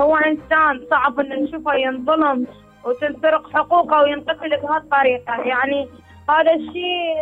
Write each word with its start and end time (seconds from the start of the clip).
هو 0.00 0.16
إنسان 0.16 0.86
صعب 0.90 1.20
إن 1.20 1.44
نشوفه 1.44 1.74
ينظلم 1.74 2.46
وتنسرق 2.84 3.50
حقوقه 3.54 4.00
وينقتل 4.02 4.60
بهالطريقه 4.62 5.34
يعني 5.40 5.88
هذا 6.30 6.52
الشيء 6.54 7.16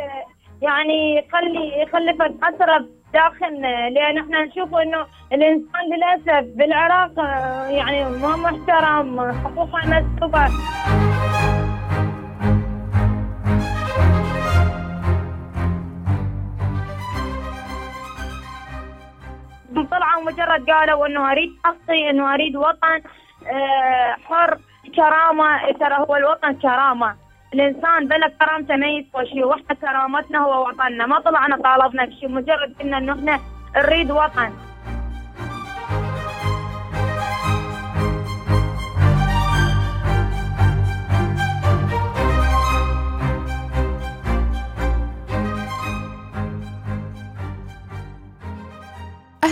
يعني 0.63 1.17
يخلي 1.19 1.83
يخلف 1.83 2.23
حسره 2.43 2.85
داخلنا 3.13 3.91
لأن 3.91 4.19
إحنا 4.19 4.45
نشوف 4.45 4.75
إنه 4.75 5.07
الإنسان 5.33 5.83
للأسف 5.95 6.47
بالعراق 6.57 7.13
يعني 7.71 8.05
ما 8.05 8.37
محترم 8.37 9.33
حقوقه 9.45 9.79
مسلوبه 9.87 10.47
طلعوا 19.87 20.25
مجرد 20.25 20.71
قالوا 20.71 21.07
إنه 21.07 21.33
أريد 21.33 21.51
حقي 21.65 22.11
إنه 22.11 22.35
أريد 22.35 22.57
وطن 22.57 23.03
آه، 23.47 24.17
حر 24.29 24.59
كرامة. 24.97 25.73
ترى 25.73 25.95
هو 25.95 26.17
الوطن 26.17 26.53
كرامة. 26.53 27.17
الإنسان 27.55 28.09
بلا 28.09 28.33
كرامته 28.41 28.77
ما 28.77 28.87
يسوى 28.87 29.27
شيء. 29.27 29.45
وإحنا 29.45 29.75
كرامتنا 29.75 30.39
هو 30.39 30.69
وطننا. 30.69 31.07
ما 31.07 31.21
طلعنا 31.21 31.57
طالبنا 31.57 32.05
بشيء. 32.05 32.29
مجرد 32.29 32.75
قلنا 32.81 32.99
إنه 32.99 33.13
إحنا 33.13 33.41
نريد 33.77 34.11
وطن. 34.11 34.53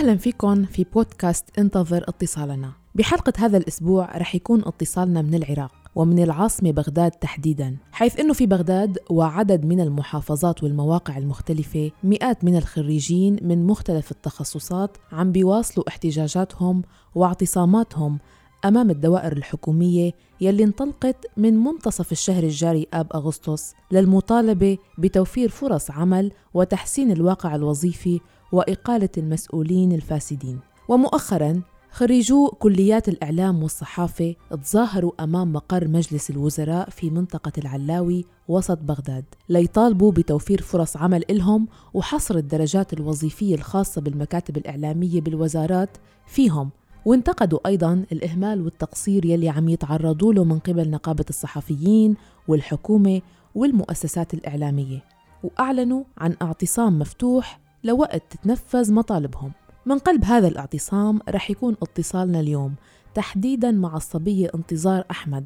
أهلا 0.01 0.17
فيكم 0.17 0.65
في 0.65 0.85
بودكاست 0.93 1.59
انتظر 1.59 2.03
اتصالنا. 2.07 2.71
بحلقة 2.95 3.33
هذا 3.37 3.57
الأسبوع 3.57 4.17
رح 4.17 4.35
يكون 4.35 4.61
اتصالنا 4.65 5.21
من 5.21 5.35
العراق 5.35 5.71
ومن 5.95 6.23
العاصمة 6.23 6.71
بغداد 6.71 7.11
تحديدا 7.11 7.77
حيث 7.91 8.19
أنه 8.19 8.33
في 8.33 8.45
بغداد 8.45 8.97
وعدد 9.09 9.65
من 9.65 9.79
المحافظات 9.79 10.63
والمواقع 10.63 11.17
المختلفة 11.17 11.91
مئات 12.03 12.43
من 12.43 12.57
الخريجين 12.57 13.37
من 13.41 13.67
مختلف 13.67 14.11
التخصصات 14.11 14.97
عم 15.11 15.31
بيواصلوا 15.31 15.87
احتجاجاتهم 15.87 16.81
واعتصاماتهم 17.15 18.19
أمام 18.65 18.89
الدوائر 18.89 19.31
الحكومية 19.31 20.11
يلي 20.41 20.63
انطلقت 20.63 21.25
من 21.37 21.57
منتصف 21.57 22.11
الشهر 22.11 22.43
الجاري 22.43 22.87
آب 22.93 23.07
أغسطس 23.15 23.73
للمطالبة 23.91 24.77
بتوفير 24.97 25.49
فرص 25.49 25.91
عمل 25.91 26.31
وتحسين 26.53 27.11
الواقع 27.11 27.55
الوظيفي 27.55 28.19
وإقالة 28.51 29.09
المسؤولين 29.17 29.91
الفاسدين. 29.91 30.59
ومؤخرا 30.87 31.61
خريجو 31.91 32.47
كليات 32.47 33.09
الإعلام 33.09 33.63
والصحافة 33.63 34.35
تظاهروا 34.63 35.11
أمام 35.23 35.53
مقر 35.53 35.87
مجلس 35.87 36.29
الوزراء 36.29 36.89
في 36.89 37.09
منطقة 37.09 37.51
العلاوي 37.57 38.25
وسط 38.47 38.77
بغداد. 38.77 39.25
ليطالبوا 39.49 40.11
بتوفير 40.11 40.61
فرص 40.61 40.97
عمل 40.97 41.23
إلهم 41.29 41.67
وحصر 41.93 42.35
الدرجات 42.35 42.93
الوظيفية 42.93 43.55
الخاصة 43.55 44.01
بالمكاتب 44.01 44.57
الإعلامية 44.57 45.21
بالوزارات 45.21 45.97
فيهم. 46.27 46.69
وانتقدوا 47.05 47.67
أيضا 47.67 48.05
الإهمال 48.11 48.61
والتقصير 48.61 49.25
يلي 49.25 49.49
عم 49.49 49.69
يتعرضوا 49.69 50.33
له 50.33 50.43
من 50.43 50.59
قبل 50.59 50.89
نقابة 50.89 51.25
الصحفيين 51.29 52.15
والحكومة 52.47 53.21
والمؤسسات 53.55 54.33
الإعلامية. 54.33 55.03
وأعلنوا 55.43 56.03
عن 56.17 56.35
اعتصام 56.41 56.99
مفتوح 56.99 57.60
لوقت 57.83 58.23
تتنفذ 58.29 58.93
مطالبهم. 58.93 59.51
من 59.85 59.97
قلب 59.99 60.25
هذا 60.25 60.47
الاعتصام 60.47 61.19
رح 61.29 61.51
يكون 61.51 61.75
اتصالنا 61.81 62.39
اليوم 62.39 62.75
تحديدا 63.13 63.71
مع 63.71 63.97
الصبية 63.97 64.51
انتظار 64.55 65.03
أحمد 65.11 65.45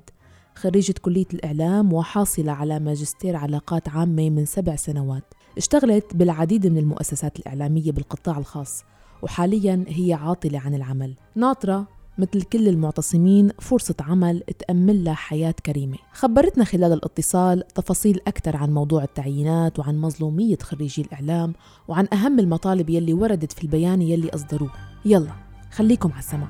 خريجة 0.56 0.96
كلية 1.02 1.26
الإعلام 1.34 1.94
وحاصلة 1.94 2.52
على 2.52 2.80
ماجستير 2.80 3.36
علاقات 3.36 3.90
عامة 3.90 4.30
من 4.30 4.46
سبع 4.46 4.76
سنوات. 4.76 5.24
اشتغلت 5.58 6.16
بالعديد 6.16 6.68
من 6.68 6.78
المؤسسات 6.78 7.40
الإعلامية 7.40 7.92
بالقطاع 7.92 8.38
الخاص 8.38 8.84
وحاليا 9.22 9.86
هي 9.88 10.14
عاطلة 10.14 10.60
عن 10.60 10.76
العمل. 10.76 11.16
ناطرة 11.36 11.88
مثل 12.18 12.42
كل 12.42 12.68
المعتصمين 12.68 13.52
فرصة 13.62 13.96
عمل 14.00 14.44
تأمن 14.60 15.04
لها 15.04 15.14
حياة 15.14 15.56
كريمة. 15.66 15.98
خبرتنا 16.14 16.64
خلال 16.64 16.94
الاتصال 16.94 17.68
تفاصيل 17.68 18.20
أكثر 18.28 18.58
عن 18.58 18.74
موضوع 18.74 19.04
التعيينات 19.04 19.80
وعن 19.80 19.98
مظلومية 19.98 20.58
خريجي 20.58 21.02
الإعلام 21.02 21.54
وعن 21.88 22.08
أهم 22.14 22.40
المطالب 22.40 22.90
يلي 22.90 23.14
وردت 23.14 23.52
في 23.52 23.64
البيان 23.64 24.02
يلي 24.02 24.30
أصدروه. 24.30 24.72
يلا 25.06 25.32
خليكم 25.72 26.12
على 26.12 26.20
السمع 26.20 26.48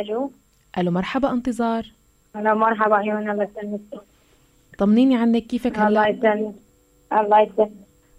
ألو. 0.00 0.30
ألو 0.78 0.90
مرحبا 0.90 1.32
انتظار. 1.32 1.92
هلا 2.36 2.54
مرحبا 2.54 2.94
عيون 2.96 3.30
الله 3.30 3.44
يسلمك 3.44 4.03
طمنيني 4.78 5.16
عنك 5.16 5.46
كيفك 5.46 5.78
الله 5.78 5.86
هلا 6.02 6.08
يسلمك. 6.08 6.54
الله 7.12 7.40
يسلمك. 7.40 7.70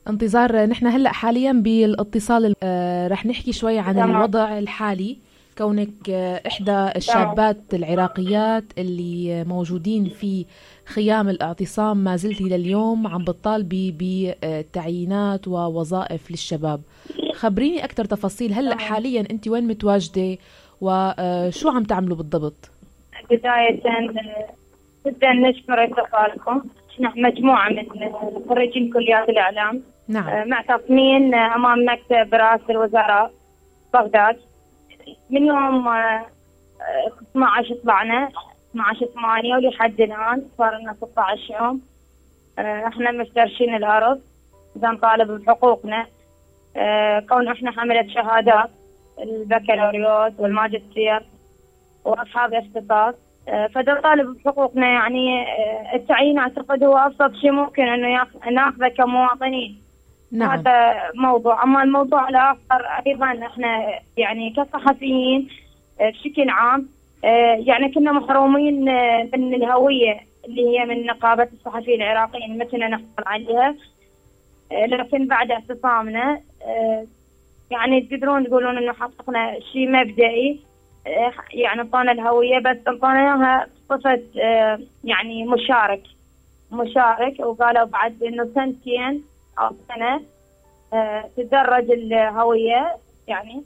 انتظار 0.09 0.65
نحن 0.65 0.87
هلا 0.87 1.11
حاليا 1.11 1.51
بالاتصال 1.51 2.55
آه، 2.63 3.07
رح 3.07 3.25
نحكي 3.25 3.51
شوي 3.53 3.79
عن 3.79 3.95
تمام. 3.95 4.15
الوضع 4.15 4.57
الحالي. 4.57 5.17
كونك 5.57 6.09
آه، 6.09 6.41
إحدى 6.47 6.89
الشابات 6.95 7.57
العراقيات 7.73 8.63
اللي 8.77 9.43
موجودين 9.43 10.09
في 10.09 10.45
خيام 10.85 11.29
الاعتصام 11.29 11.97
ما 11.97 12.15
زلتي 12.15 12.43
لليوم 12.43 13.07
عم 13.07 13.23
بتطالبي 13.23 13.95
بتعيينات 14.43 15.47
ووظائف 15.47 16.31
للشباب. 16.31 16.81
خبريني 17.33 17.83
أكثر 17.83 18.05
تفاصيل. 18.05 18.53
هلا. 18.53 18.77
حاليا 18.77 19.21
أنت 19.31 19.47
وين 19.47 19.67
متواجدة 19.67 20.37
وشو 20.81 21.69
عم 21.69 21.83
تعملوا 21.83 22.17
بالضبط؟ 22.17 22.69
بداية 23.31 23.81
جدا 25.05 25.33
نشكر 25.33 25.83
اتصالكم 25.83 26.61
نحن 26.99 27.21
مجموعة 27.21 27.69
من 27.69 27.85
خريجين 28.49 28.93
كليات 28.93 29.29
الإعلام. 29.29 29.83
نعم. 30.07 30.29
آه، 30.29 30.43
معتصمين 30.43 31.33
آه، 31.33 31.55
أمام 31.55 31.85
مكتب 31.85 32.33
رئاسة 32.33 32.63
الوزراء 32.69 33.31
بغداد. 33.93 34.37
من 35.29 35.45
يوم 35.45 35.87
آه، 35.87 36.25
آه، 36.81 37.11
12 37.31 37.75
طلعنا 37.83 38.29
12 38.71 39.05
8 39.05 39.55
ولحد 39.55 40.01
الآن 40.01 40.43
صار 40.57 40.77
لنا 40.77 40.93
16 40.93 41.53
يوم 41.61 41.81
إحنا 42.59 43.11
مفترشين 43.11 43.75
الأرض. 43.75 44.21
إذا 44.75 44.87
نطالب 44.87 45.31
بحقوقنا. 45.31 46.05
كون 47.29 47.47
إحنا 47.47 47.71
حملة 47.71 48.07
شهادات 48.07 48.69
البكالوريوس 49.19 50.33
والماجستير 50.39 51.25
وأصحاب 52.05 52.53
اختصاص 52.53 53.15
فده 53.45 53.93
نطالب 53.93 54.37
بحقوقنا 54.37 54.87
يعني 54.87 55.41
آه، 55.41 55.95
التعيين 55.95 56.37
اعتقد 56.39 56.83
هو 56.83 56.97
ابسط 56.97 57.35
شيء 57.35 57.51
ممكن 57.51 57.83
إنه 57.87 58.07
ياخ- 58.19 58.47
ناخذه 58.51 58.87
كمواطنين. 58.87 59.81
نعم. 60.31 60.51
هذا 60.59 60.93
موضوع. 61.15 61.63
أما 61.63 61.83
الموضوع 61.83 62.29
الآخر 62.29 62.85
أيضا 63.07 63.25
إحنا 63.45 63.99
يعني 64.17 64.49
كصحفيين 64.57 65.47
آه، 66.01 66.09
بشكل 66.09 66.49
عام 66.49 66.87
آه، 67.25 67.55
يعني 67.65 67.91
كنا 67.91 68.11
محرومين 68.11 68.89
آه، 68.89 69.29
من 69.33 69.53
الهوية 69.53 70.19
اللي 70.45 70.69
هي 70.79 70.85
من 70.85 71.05
نقابة 71.05 71.47
الصحفيين 71.53 72.01
العراقيين 72.01 72.57
متنا 72.57 72.87
نحصل 72.87 73.23
عليها. 73.25 73.75
آه، 74.71 74.85
لكن 74.85 75.27
بعد 75.27 75.51
اعتصامنا 75.51 76.39
آه، 76.67 77.05
يعني 77.71 78.01
تقدرون 78.01 78.43
تقولون 78.47 78.77
إنه 78.77 78.93
حققنا 78.93 79.59
شيء 79.73 79.91
مبدئي. 79.91 80.51
آه، 80.51 80.74
يعني 81.53 81.81
اعطانا 81.81 82.11
الهوية 82.11 82.59
بس 82.59 82.77
اعطانا 82.87 83.19
اياها 83.19 83.67
بصفه 83.89 84.21
آه، 84.41 84.79
يعني 85.03 85.43
مشارك. 85.45 86.03
مشارك 86.71 87.39
وقالوا 87.39 87.83
بعد 87.83 88.23
إنه 88.23 88.49
سنتين 88.55 89.23
أو 89.59 89.75
سنة 89.87 90.21
آه، 90.93 91.29
تدرج 91.37 91.91
الهوية 91.91 92.95
يعني 93.27 93.63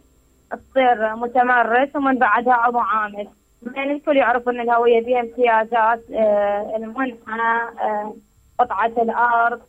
تصير 0.51 1.15
متمرس 1.15 1.95
ومن 1.95 2.17
بعدها 2.17 2.53
عضو 2.53 2.77
عامل 2.77 3.27
يعني 3.75 3.91
الكل 3.91 4.17
يعرف 4.17 4.49
إن 4.49 4.59
الهوية 4.59 5.03
فيها 5.03 5.19
امتيازات 5.19 6.03
المنحة 6.75 7.69
آه، 7.81 8.13
قطعة 8.59 8.91
الأرض 8.97 9.61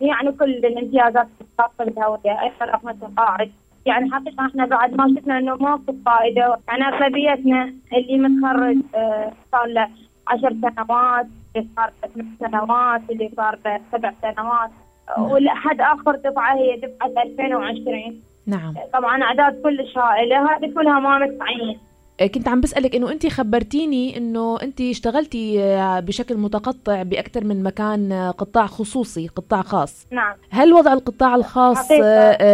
يعني 0.00 0.32
كل 0.32 0.54
الامتيازات 0.54 1.26
الخاصه 1.40 1.84
بالهويه 1.84 2.42
أيضا 2.42 2.64
رقم 2.64 2.88
التقاعد 2.88 3.52
يعني 3.86 4.10
حقيقة 4.10 4.46
إحنا 4.46 4.66
بعد 4.66 4.94
ما 4.94 5.14
شفنا 5.16 5.38
إنه 5.38 5.56
ماكو 5.56 5.94
فائدة 6.06 6.58
يعني 6.68 6.84
أغلبيتنا 6.84 7.74
اللي 7.92 8.18
متخرج 8.18 8.76
آه، 8.94 9.32
صار 9.52 9.66
له 9.66 9.88
عشر 10.28 10.56
سنوات 10.62 11.26
اللي 11.56 11.68
صار 11.76 11.90
له 12.02 12.08
ثمان 12.08 12.26
سنوات 12.40 13.10
اللي 13.10 13.30
صار 13.36 13.58
له 13.64 13.80
سبع 13.92 14.12
سنوات 14.22 14.70
ولحد 15.18 15.80
آخر 15.80 16.16
دفعة 16.16 16.54
هي 16.54 16.76
دفعة 16.76 17.22
2020 17.22 18.20
نعم. 18.46 18.74
طبعا 18.92 19.22
أعداد 19.22 19.62
كلش 19.62 19.98
هائلة 19.98 20.56
هذه 20.56 20.74
كلها 20.74 20.98
ما 21.00 21.18
متعين 21.18 21.78
كنت 22.26 22.48
عم 22.48 22.60
بسألك 22.60 22.94
إنه 22.94 23.12
انت 23.12 23.26
خبرتيني 23.26 24.16
إنه 24.16 24.58
انت 24.62 24.80
اشتغلتي 24.80 25.62
آه، 25.62 26.00
بشكل 26.00 26.36
متقطع 26.36 27.02
بأكثر 27.02 27.44
من 27.44 27.62
مكان 27.62 28.12
آه، 28.12 28.30
قطاع 28.30 28.66
خصوصي 28.66 29.28
قطاع 29.28 29.62
خاص. 29.62 30.06
نعم. 30.10 30.34
هل 30.50 30.72
وضع 30.72 30.92
القطاع 30.92 31.34
الخاص 31.34 31.90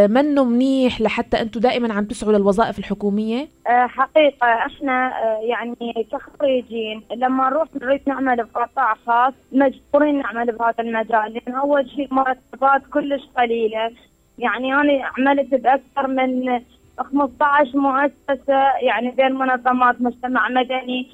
منه 0.09 0.45
منيح 0.45 1.01
لحتى 1.01 1.41
أنتم 1.41 1.61
دائما 1.61 1.95
عم 1.95 2.05
تسعوا 2.05 2.33
للوظائف 2.33 2.79
الحكومية؟ 2.79 3.49
حقيقة 3.67 4.47
إحنا 4.47 5.13
يعني 5.41 6.07
كخريجين 6.13 7.03
لما 7.17 7.51
نروح 7.51 7.69
نريد 7.83 8.01
نعمل 8.07 8.37
بقطاع 8.37 8.95
خاص 9.07 9.35
مجبورين 9.53 10.19
نعمل 10.19 10.53
بهذا 10.53 10.75
المجال 10.81 11.33
لأن 11.33 11.55
اول 11.55 11.91
شيء 11.91 12.09
مرتبات 12.15 12.83
كلش 12.93 13.23
قليلة. 13.37 13.91
يعني 14.39 14.75
أنا 14.75 15.11
عملت 15.19 15.55
بأكثر 15.55 16.07
من 16.07 16.61
15 16.99 17.79
مؤسسة 17.79 18.77
يعني 18.81 19.11
بين 19.11 19.35
منظمات 19.35 20.01
مجتمع 20.01 20.49
مدني 20.49 21.11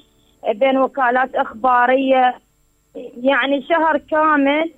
بين 0.53 0.77
وكالات 0.77 1.35
إخبارية. 1.35 2.35
يعني 3.23 3.61
شهر 3.61 3.97
كامل 3.97 4.71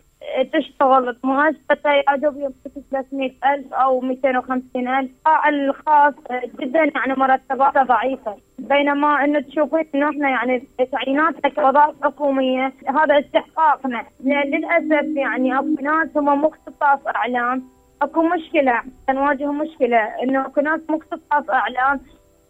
تشتغل 0.53 1.17
مؤسسة 1.23 1.89
يا 1.91 2.15
دوب 2.15 2.37
يمكن 2.37 2.81
300 2.91 3.31
ألف 3.45 3.73
أو 3.73 3.99
250 4.01 4.87
ألف. 4.87 5.11
الخاص 5.47 6.13
جدا 6.59 6.79
يعني 6.95 7.13
مرتباته 7.17 7.83
ضعيفة. 7.83 8.35
بينما 8.59 9.23
إنه 9.23 9.39
تشوفين 9.39 9.85
إنه 9.95 10.09
إحنا 10.09 10.29
يعني 10.29 10.63
تعييناتنا 10.91 11.49
كوظائف 11.49 12.03
حكومية 12.03 12.73
هذا 12.87 13.19
استحقاقنا. 13.19 14.05
للأسف 14.23 15.15
يعني 15.15 15.59
اكو 15.59 15.75
ناس 15.81 16.17
هم 16.17 16.41
مختصاص 16.41 16.99
أعلام. 17.15 17.74
أكو 18.01 18.21
مشكلة 18.21 18.81
نواجه 19.09 19.51
مشكلة 19.51 19.97
إنه 20.23 20.45
أكو 20.45 20.61
ناس 20.61 20.79
مختصات 20.89 21.49
إعلام 21.49 21.99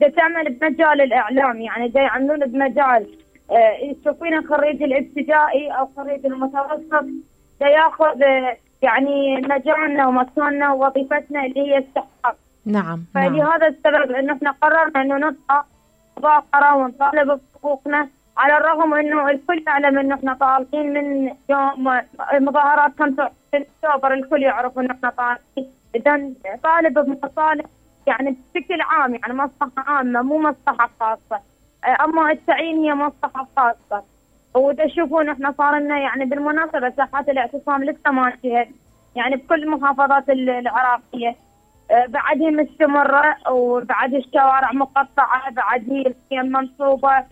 دا 0.01 0.09
تعمل 0.09 0.53
بمجال 0.53 1.01
الإعلام 1.01 1.62
يعني 1.62 1.88
دا 1.88 2.01
يعملون 2.01 2.39
بمجال 2.39 3.07
آه 3.51 3.94
تشوفين 4.01 4.47
خريج 4.47 4.83
الابتدائي 4.83 5.71
أو 5.71 5.89
خريج 5.97 6.25
المتوسط 6.25 7.06
دا 7.62 7.68
ياخذ 7.68 8.21
يعني 8.81 9.36
مجالنا 9.36 10.07
ومكاننا 10.07 10.74
ووظيفتنا 10.74 11.45
اللي 11.45 11.62
هي 11.62 11.80
استحقاق 11.80 12.36
نعم 12.65 13.06
فلهذا 13.13 13.57
نعم. 13.57 13.63
السبب 13.63 14.12
انه 14.12 14.33
إحنا 14.33 14.51
قررنا 14.51 15.01
إنه 15.01 15.18
نطلع 15.18 15.65
مظاهره 16.18 16.75
ونطالب 16.75 17.39
بحقوقنا 17.53 18.07
على 18.38 18.58
الرغم 18.58 18.94
إنه 18.94 19.30
الكل 19.30 19.64
يعلم 19.68 20.00
إنه 20.00 20.16
إحنا 20.16 20.34
طالبين 20.34 20.94
من 20.94 21.36
يوم 21.50 22.02
مظاهرات 22.34 22.92
25 23.00 23.32
أكتوبر 23.54 24.14
الكل 24.14 24.44
يعرف 24.44 24.80
إنه 24.80 24.94
إحنا 24.94 25.10
طالبين 25.10 25.72
اذا 25.96 26.30
طالب 26.64 27.00
بمصالح 27.00 27.66
يعني 28.08 28.38
بشكل 28.56 28.82
عام 28.82 29.16
يعني 29.16 29.34
مصلحة 29.34 29.72
عامة 29.78 30.22
مو 30.22 30.38
مصلحة 30.40 30.90
خاصة. 31.00 31.42
أما 32.04 32.32
التعيين 32.32 32.78
هي 32.78 32.94
مصلحة 32.94 33.48
خاصة. 33.58 34.04
وتشوفون 34.56 35.30
إحنا 35.30 35.54
صار 35.58 35.80
لنا 35.80 36.00
يعني 36.00 36.26
بالمناسبة 36.26 36.90
ساحات 36.90 37.30
الاعتصام 37.30 37.84
لسه 37.84 38.12
ماشيه 38.12 38.68
يعني 39.16 39.36
بكل 39.36 39.64
المحافظات 39.64 40.30
العراقية. 40.30 41.36
بعد 42.08 42.42
هي 42.42 42.52
مستمره 42.52 43.36
وبعد 43.52 44.14
الشوارع 44.14 44.72
مقطعة 44.72 45.50
بعد 45.52 46.14
هي 46.31 46.44
منصوبة. 46.44 47.24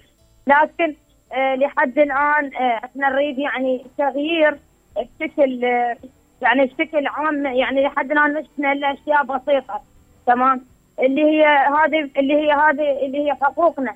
لكن 0.48 0.96
آه، 1.34 1.56
لحد 1.56 2.00
الآن 2.00 2.56
آه، 2.56 2.82
إحنا 2.86 3.10
نريد 3.10 3.40
يعني 3.40 3.86
تغيير 3.98 4.58
بشكل 4.96 5.66
آه، 5.66 5.96
يعني 6.42 6.66
بشكل 6.66 7.08
عام 7.08 7.46
يعني 7.46 7.84
لحد 7.84 8.12
الآن 8.12 8.34
مش 8.34 8.46
إلا 8.60 8.94
أشياء 8.94 9.24
بسيطة 9.24 9.82
تمام؟ 10.28 10.62
اللي 11.00 11.24
هي 11.24 11.46
هذه 11.46 12.10
اللي 12.18 12.34
هي 12.34 12.52
هذه 12.52 13.06
اللي 13.06 13.26
هي 13.26 13.34
حقوقنا. 13.42 13.96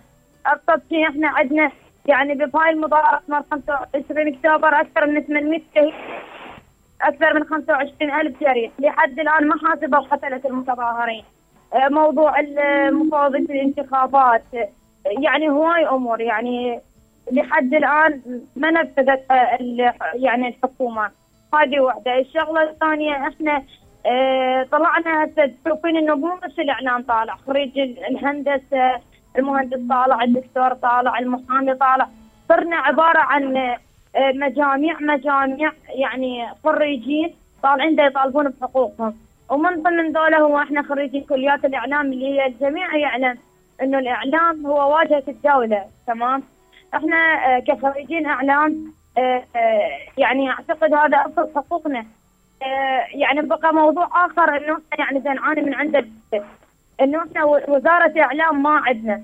شيء 0.89 1.09
إحنا 1.09 1.27
عندنا 1.27 1.71
يعني 2.05 2.33
بهاي 2.33 2.69
المظاهرات 2.69 3.21
25 3.51 4.27
اكتوبر 4.27 4.81
أكثر 4.81 5.05
من 5.05 5.21
800 5.21 5.61
شهيد 5.75 5.93
أكثر 7.01 7.33
من 7.33 7.43
25 7.43 8.11
ألف 8.11 8.39
جريح. 8.41 8.71
لحد 8.79 9.19
الآن 9.19 9.47
ما 9.47 9.55
حاسبوا 9.57 10.00
قتله 10.00 10.41
المتظاهرين. 10.45 11.23
موضوع 11.89 12.41
مفوضيه 12.89 13.39
الانتخابات 13.39 14.43
يعني 15.05 15.49
هواي 15.49 15.88
أمور 15.88 16.21
يعني 16.21 16.79
لحد 17.31 17.73
الآن 17.73 18.21
ما 18.55 18.71
نفذت 18.71 19.25
يعني 20.13 20.47
الحكومة. 20.47 21.09
هذه 21.53 21.79
واحدة. 21.79 22.19
الشغلة 22.19 22.63
الثانية 22.63 23.27
إحنا 23.27 23.63
آه 24.05 24.63
طلعنا 24.71 25.23
هسه 25.25 25.51
تشوفين 25.65 25.97
إنه 25.97 26.15
مو 26.15 26.35
بس 26.44 26.59
الإعلام 26.59 27.01
طالع 27.03 27.35
خريج 27.35 27.79
الهندسة 27.79 28.99
المهندس 29.38 29.79
طالع 29.89 30.23
الدكتور 30.23 30.73
طالع 30.73 31.19
المحامي 31.19 31.73
طالع. 31.75 32.07
صرنا 32.50 32.75
عبارة 32.75 33.19
عن 33.19 33.57
آه 33.57 33.77
مجاميع 34.15 34.97
مجاميع 35.00 35.71
يعني 35.89 36.47
خريجين 36.63 37.35
طالعين 37.63 38.00
يطالبون 38.00 38.50
بحقوقهم. 38.50 39.13
ومن 39.50 39.83
ضمن 39.83 40.11
ذولا 40.11 40.39
هو 40.39 40.59
إحنا 40.61 40.81
خريجين 40.83 41.23
كليات 41.23 41.65
الإعلام 41.65 42.13
اللي 42.13 42.27
هي 42.27 42.45
الجميع 42.45 42.95
يعلم. 42.95 43.38
إنه 43.81 44.00
الإعلام 44.00 44.65
هو 44.65 44.94
واجهة 44.95 45.24
الدولة 45.27 45.85
تمام؟ 46.07 46.44
إحنا 46.94 47.18
آه، 47.56 47.59
كخريجين 47.59 48.25
إعلام 48.25 48.94
آه، 49.18 49.44
آه، 49.56 49.89
يعني 50.18 50.50
أعتقد 50.50 50.94
هذا 50.94 51.18
ابسط 51.18 51.56
حقوقنا. 51.56 52.06
يعني 53.13 53.41
بقى 53.41 53.74
موضوع 53.74 54.25
آخر 54.25 54.57
إنه 54.57 54.77
يعني 55.00 55.19
نعاني 55.19 55.62
من 55.62 55.74
عند 55.74 56.12
إنه 57.01 57.24
إحنا 57.24 57.44
وزارة 57.44 58.21
اعلام 58.21 58.63
ما 58.63 58.69
عندنا. 58.69 59.24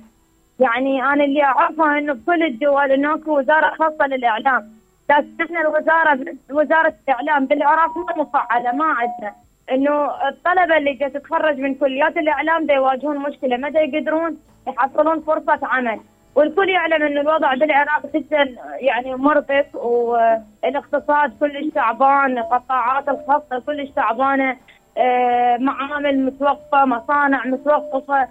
يعني 0.59 1.03
أنا 1.03 1.23
اللي 1.23 1.43
اعرفه 1.43 1.97
إنه 1.97 2.13
بكل 2.13 2.43
الدول 2.43 2.91
إنه 2.91 3.15
أكو 3.15 3.39
وزارة 3.39 3.75
خاصة 3.75 4.07
للإعلام. 4.07 4.71
لكن 5.09 5.43
إحنا 5.43 5.61
الوزارة 5.61 6.35
وزارة 6.51 6.93
الإعلام 7.07 7.45
بالعراق 7.45 7.97
ما 7.97 8.23
مفعلة 8.23 8.71
ما 8.71 8.85
عندنا. 8.85 9.35
إنه 9.71 10.05
الطلبة 10.27 10.77
اللي 10.77 10.93
تتخرج 10.95 11.57
من 11.59 11.75
كليات 11.75 12.17
الإعلام 12.17 12.69
يواجهون 12.69 13.17
مشكلة 13.17 13.69
دا 13.69 13.79
يقدرون 13.81 14.37
يحصلون 14.67 15.21
فرصة 15.21 15.59
عمل. 15.63 15.99
والكل 16.35 16.69
يعلم 16.69 17.03
ان 17.03 17.17
الوضع 17.17 17.53
بالعراق 17.53 18.05
جدا 18.15 18.55
يعني 18.79 19.15
مربك 19.15 19.67
والاقتصاد 19.75 21.33
كلش 21.39 21.73
تعبان 21.73 22.37
القطاعات 22.37 23.09
الخاصة 23.09 23.59
كلش 23.65 23.89
تعبانة 23.89 24.57
آه، 24.97 25.57
معامل 25.57 26.25
متوقفة 26.25 26.85
مصانع 26.85 27.47
متوقفة. 27.47 28.27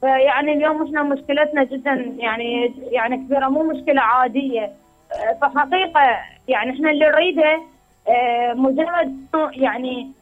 فيعني 0.00 0.52
اليوم 0.52 0.82
إحنا 0.86 1.02
مشكلتنا 1.02 1.64
جدا 1.64 2.14
يعني 2.18 2.74
يعني 2.90 3.16
كبيرة 3.16 3.48
مو 3.48 3.62
مشكلة 3.62 4.00
عادية. 4.02 4.62
آه، 5.12 5.38
فحقيقة 5.42 6.00
يعني 6.48 6.70
إحنا 6.70 6.90
اللي 6.90 7.06
نريده 7.06 7.60
آه، 8.08 8.52
مجرد 8.54 9.26
يعني 9.52 10.12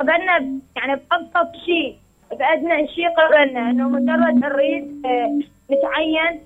قبلنا 0.00 0.58
يعني 0.76 1.00
بأبسط 1.10 1.56
شيء 1.66 1.96
بأدنى 2.38 2.88
شيء 2.88 3.08
قبلنا 3.08 3.70
أنه 3.70 3.88
مجرد 3.88 4.44
نريد 4.44 5.06
نتعين 5.70 6.40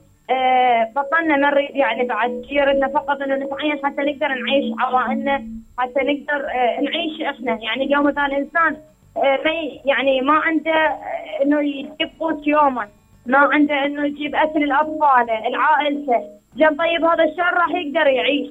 بطلنا 0.97 1.37
ما 1.37 1.51
نريد 1.51 1.77
يعني 1.77 2.05
بعد 2.05 2.45
شيء 2.49 2.89
فقط 2.89 3.23
أنه 3.23 3.35
نتعين 3.37 3.79
حتى 3.85 4.03
نقدر 4.03 4.29
نعيش 4.29 4.75
عوائلنا 4.79 5.45
حتى 5.79 6.01
نقدر 6.01 6.47
نعيش 6.83 7.21
إحنا 7.23 7.59
يعني 7.63 7.85
اليوم 7.85 8.05
مثلا 8.07 8.27
الإنسان 8.27 8.77
ما 9.17 9.53
يعني 9.85 10.21
ما 10.21 10.33
عنده 10.35 10.97
إنه 11.43 11.61
يجيب 11.61 12.11
قوت 12.21 12.47
يوما 12.47 12.89
ما 13.27 13.39
عنده 13.39 13.85
إنه 13.87 14.07
يجيب 14.07 14.35
أكل 14.35 14.69
لأطفاله 14.69 15.49
لعائلته 15.49 16.23
جاب 16.57 16.79
طيب 16.79 17.05
هذا 17.05 17.25
الشهر 17.25 17.55
راح 17.55 17.71
يقدر 17.71 18.07
يعيش. 18.07 18.49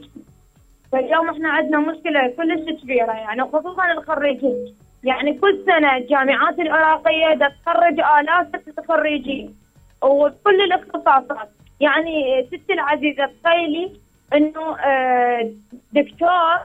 فاليوم 0.94 1.30
إحنا 1.30 1.50
عندنا 1.50 1.80
مشكلة 1.80 2.28
كلش 2.38 2.82
كبيرة 2.82 3.12
يعني 3.12 3.42
خصوصا 3.44 3.92
الخريجين. 3.92 4.76
يعني 5.04 5.34
كل 5.34 5.64
سنة 5.66 5.98
الجامعات 5.98 6.60
العراقية 6.60 7.52
تخرج 7.66 8.00
آلاف 8.00 8.80
الخريجين 8.80 9.56
وكل 10.04 10.62
الاختصاصات. 10.62 11.50
يعني 11.80 12.46
ستي 12.48 12.74
العزيزة 12.74 13.30
تخيلي 13.44 13.92
إنه 14.34 14.78
آه، 14.80 15.52
دكتور 15.94 16.58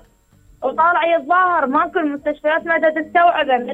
وطالع 0.63 1.17
يتظاهر 1.17 1.67
ماكو 1.67 1.99
المستشفيات 1.99 2.67
ما 2.67 2.91
تستوعبه 2.91 3.57
ما 3.57 3.73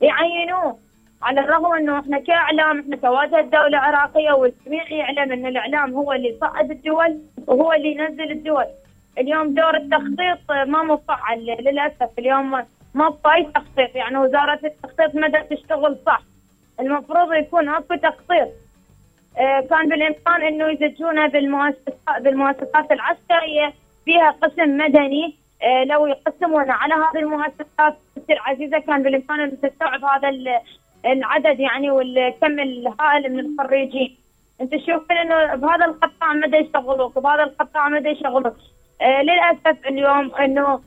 يعينوه. 0.00 0.78
على 1.22 1.40
الرغم 1.40 1.74
إنه 1.74 1.98
إحنا 1.98 2.18
كإعلام 2.18 2.80
إحنا 2.80 2.96
كواجهه 2.96 3.40
دوله 3.40 3.78
عراقيه 3.78 4.32
والجميع 4.32 4.92
يعلم 4.92 5.32
إن 5.32 5.46
الإعلام 5.46 5.94
هو 5.94 6.12
اللي 6.12 6.28
يصعد 6.28 6.70
الدول 6.70 7.20
وهو 7.46 7.72
اللي 7.72 7.92
ينزل 7.92 8.30
الدول. 8.30 8.66
اليوم 9.18 9.54
دور 9.54 9.76
التخطيط 9.76 10.50
ما 10.50 10.82
مفعل 10.82 11.38
للأسف 11.38 12.18
اليوم 12.18 12.64
ما 12.94 13.14
باي 13.24 13.42
تخطيط. 13.54 13.96
يعني 13.96 14.18
وزارة 14.18 14.60
التخطيط 14.64 15.14
ما 15.14 15.42
تشتغل 15.50 15.96
صح. 16.06 16.22
المفروض 16.80 17.32
يكون 17.32 17.68
اكو 17.68 17.94
تخطيط. 17.94 18.48
آه، 19.38 19.60
كان 19.60 19.88
بالإمكان 19.88 20.42
إنه 20.42 20.68
يزجونه 20.68 21.26
بالمؤسسات 21.26 22.22
بالمؤسسات 22.22 22.92
العسكرية. 22.92 23.72
فيها 24.04 24.30
قسم 24.30 24.76
مدني. 24.76 25.34
آه، 25.62 25.84
لو 25.84 26.06
يقسمون 26.06 26.70
على 26.70 26.94
هذه 26.94 27.18
المؤسسات 27.22 27.96
العزيزه 28.30 28.78
كان 28.78 29.02
بالإمكان 29.02 29.40
ان 29.40 29.60
تستوعب 29.60 30.04
هذا 30.04 30.28
العدد 31.06 31.60
يعني 31.60 31.90
والكم 31.90 32.60
الهائل 32.60 33.32
من 33.32 33.40
الخريجين. 33.40 34.16
أنت 34.60 34.74
تشوفين 34.74 35.16
إنه 35.16 35.54
بهذا 35.54 35.84
القطاع 35.84 36.32
مدى 36.32 36.56
يشغلوك 36.56 37.18
بهذا 37.18 37.42
القطاع 37.42 37.88
مدى 37.88 38.08
يشغلوك 38.08 38.56
للأسف 39.02 39.86
اليوم 39.86 40.34
أنه 40.34 40.80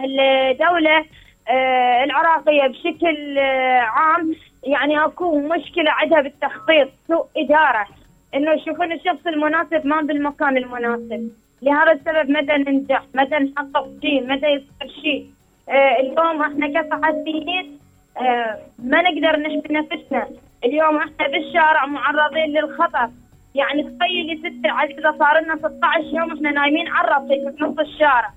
الدولة 0.00 1.04
آه 1.48 2.04
العراقية 2.04 2.66
بشكل 2.66 3.38
آه 3.38 3.80
عام 3.80 4.34
يعني 4.64 5.04
أكو 5.04 5.38
مشكلة 5.40 5.90
عندها 5.90 6.20
بالتخطيط 6.20 6.88
سوء 7.08 7.26
إدارة. 7.36 7.86
إنه 8.34 8.52
يشوفون 8.52 8.92
الشخص 8.92 9.26
المناسب 9.26 9.86
ما 9.86 10.00
بالمكان 10.00 10.56
المناسب. 10.56 11.30
لهذا 11.62 11.92
السبب 11.92 12.30
مدى 12.30 12.52
ننجح؟ 12.52 13.02
مدى 13.14 13.36
نحقق 13.36 13.88
شيء؟ 14.02 14.26
مدى 14.26 14.46
يصير 14.46 14.94
شيء؟ 15.02 15.26
آه 15.68 15.96
اليوم 16.00 16.42
إحنا 16.42 16.82
كصحفيين 16.82 17.78
آه 18.18 18.58
ما 18.78 19.02
نقدر 19.02 19.36
نحمي 19.40 19.62
نفسنا. 19.70 20.28
اليوم 20.64 20.96
إحنا 20.96 21.28
بالشارع 21.28 21.86
معرضين 21.86 22.58
للخطر. 22.58 23.08
يعني 23.54 23.82
تخيلي 23.82 24.36
ست 24.38 24.66
إذا 24.98 25.14
صار 25.18 25.40
لنا 25.40 25.56
16 25.56 26.04
يوم 26.04 26.32
إحنا 26.32 26.50
نايمين 26.50 26.88
على 26.88 27.08
الرصيف 27.08 27.56
في 27.56 27.64
نص 27.64 27.78
الشارع 27.78 28.30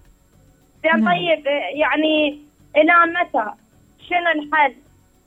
زين 0.83 1.03
نعم. 1.03 1.13
طيب 1.13 1.45
يعني 1.73 2.39
إلى 2.77 2.93
متى؟ 3.05 3.51
شنو 4.09 4.31
الحل؟ 4.35 4.73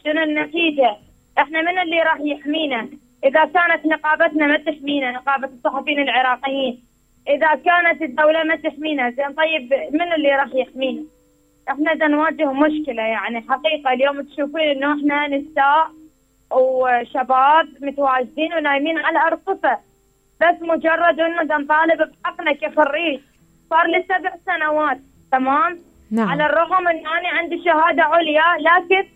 شنو 0.05 0.23
النتيجة؟ 0.23 0.97
إحنا 1.39 1.63
من 1.63 1.79
اللي 1.79 2.03
راح 2.03 2.19
يحمينا؟ 2.21 2.89
إذا 3.25 3.45
كانت 3.45 3.87
نقابتنا 3.87 4.47
ما 4.47 4.57
تحمينا 4.57 5.11
نقابة 5.11 5.49
الصحفيين 5.49 6.01
العراقيين 6.01 6.81
إذا 7.29 7.55
كانت 7.55 8.03
الدولة 8.03 8.43
ما 8.43 8.57
تحمينا 8.57 9.11
زين 9.11 9.33
طيب 9.33 9.75
من 9.93 10.13
اللي 10.13 10.31
راح 10.37 10.55
يحمينا؟ 10.55 11.03
إحنا 11.71 11.95
دا 11.95 12.07
نواجه 12.07 12.53
مشكلة 12.53 13.03
يعني 13.03 13.45
حقيقة 13.49 13.93
اليوم 13.93 14.23
تشوفين 14.23 14.61
إنه 14.61 14.93
إحنا 14.93 15.29
نساء 15.29 15.91
وشباب 16.51 17.69
متواجدين 17.81 18.55
ونايمين 18.55 18.99
على 18.99 19.19
أرصفة 19.19 19.79
بس 20.41 20.63
مجرد 20.63 21.21
إنه 21.21 21.43
نطالب 21.43 22.11
بحقنا 22.11 22.53
كخريج 22.53 23.21
صار 23.71 23.87
لي 23.87 24.05
سبع 24.09 24.35
سنوات 24.47 24.99
تمام 25.33 25.79
نعم. 26.11 26.29
على 26.29 26.47
الرغم 26.47 26.89
ان 26.89 27.07
أنا 27.07 27.29
عندي 27.29 27.65
شهادة 27.65 28.03
عليا 28.03 28.57
لكن 28.61 29.09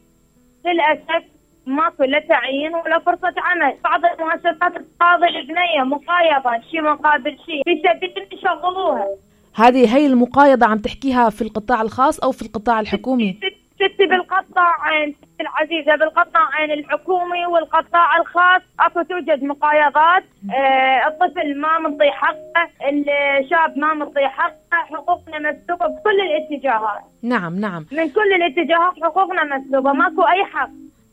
للأسف 0.65 1.25
ماكو 1.67 2.05
لا 2.05 2.19
تعيين 2.19 2.75
ولا 2.75 2.99
فرصة 2.99 3.35
عمل، 3.39 3.75
بعض 3.85 4.01
المؤسسات 4.05 4.73
تقاضي 4.99 5.27
البنية 5.27 5.83
مقايضة 5.85 6.65
شيء 6.71 6.83
مقابل 6.83 7.37
شيء، 7.47 7.63
في 7.65 7.83
سبيل 7.89 8.29
يشغلوها. 8.33 9.07
هذه 9.55 9.97
هي 9.97 10.07
المقايضة 10.07 10.67
عم 10.67 10.79
تحكيها 10.79 11.31
في 11.31 11.43
القطاع 11.43 11.83
الخاص 11.83 12.21
أو 12.21 12.33
في 12.33 12.43
القطاع 12.43 12.81
الحكومي؟ 12.81 13.39
ستي 13.89 14.07
بالقطاعين 14.07 15.13
ستي 15.13 15.43
العزيزة 15.43 15.97
بالقطاعين 15.97 16.71
الحكومي 16.71 17.47
والقطاع 17.47 18.17
الخاص. 18.17 18.63
أكو 18.81 19.03
توجد 19.03 19.45
مقايضات 19.45 20.25
آه 20.55 21.09
الطفل 21.09 21.61
ما 21.61 21.79
منطي 21.79 22.11
حقه 22.11 22.69
الشاب 22.89 23.79
ما 23.79 23.95
منطي 23.95 24.29
حقه 24.29 24.55
حقوقنا 24.71 25.39
مسلوبة 25.39 25.87
بكل 25.87 26.21
الاتجاهات. 26.21 27.03
نعم 27.23 27.59
نعم. 27.59 27.87
من 27.93 28.11
كل 28.11 28.33
الاتجاهات 28.37 28.93
حقوقنا 29.03 29.57
مسلوبة 29.57 29.93
ماكو 29.93 30.23
أي 30.23 30.45
حق. 30.45 30.71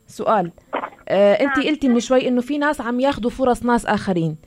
سؤال 0.07 0.51
آه 1.09 1.33
انت. 1.33 1.59
قلتي 1.59 1.89
من 1.89 1.99
شوي 1.99 2.27
إنه 2.27 2.41
في 2.41 2.57
ناس 2.57 2.81
عم 2.81 2.99
ياخذوا 2.99 3.31
فرص 3.31 3.65
ناس 3.65 3.85
آخرين. 3.85 4.37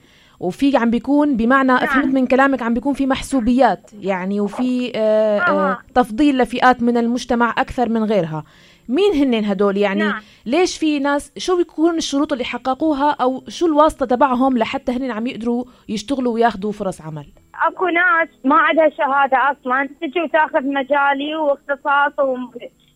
وفي 0.40 0.76
عم 0.76 0.90
بيكون 0.90 1.36
بمعنى 1.36 1.72
نعم. 1.72 1.86
فهمت 1.86 2.14
من 2.14 2.26
كلامك 2.26 2.62
عم 2.62 2.74
بيكون 2.74 2.94
في 2.94 3.06
محسوبيات 3.06 3.90
يعني 4.00 4.40
وفي 4.40 4.92
آه 4.94 5.38
آه. 5.38 5.78
تفضيل 5.94 6.38
لفئات 6.38 6.82
من 6.82 6.96
المجتمع 6.96 7.54
أكثر 7.58 7.88
من 7.88 8.04
غيرها. 8.04 8.44
مين 8.88 9.12
هن 9.14 9.44
هدول 9.44 9.76
يعني؟ 9.76 10.00
نعم. 10.00 10.22
ليش 10.46 10.78
في 10.78 10.98
ناس 10.98 11.32
شو 11.38 11.56
بيكون 11.56 11.96
الشروط 11.96 12.32
اللي 12.32 12.44
حققوها 12.44 13.10
أو 13.10 13.44
شو 13.48 13.66
الواسطة 13.66 14.06
تبعهم 14.06 14.58
لحتى 14.58 14.92
هن 14.92 15.10
عم 15.10 15.26
يقدروا 15.26 15.64
يشتغلوا 15.88 16.34
وياخذوا 16.34 16.72
فرص 16.72 17.00
عمل؟ 17.00 17.26
أكو 17.66 17.86
ناس 17.86 18.28
ما 18.44 18.56
عندها 18.56 18.88
شهادة 18.88 19.36
أصلا 19.36 19.88
تجي 20.00 20.20
وتاخذ 20.20 20.62
مجالي 20.62 21.36
واختصاص 21.36 22.12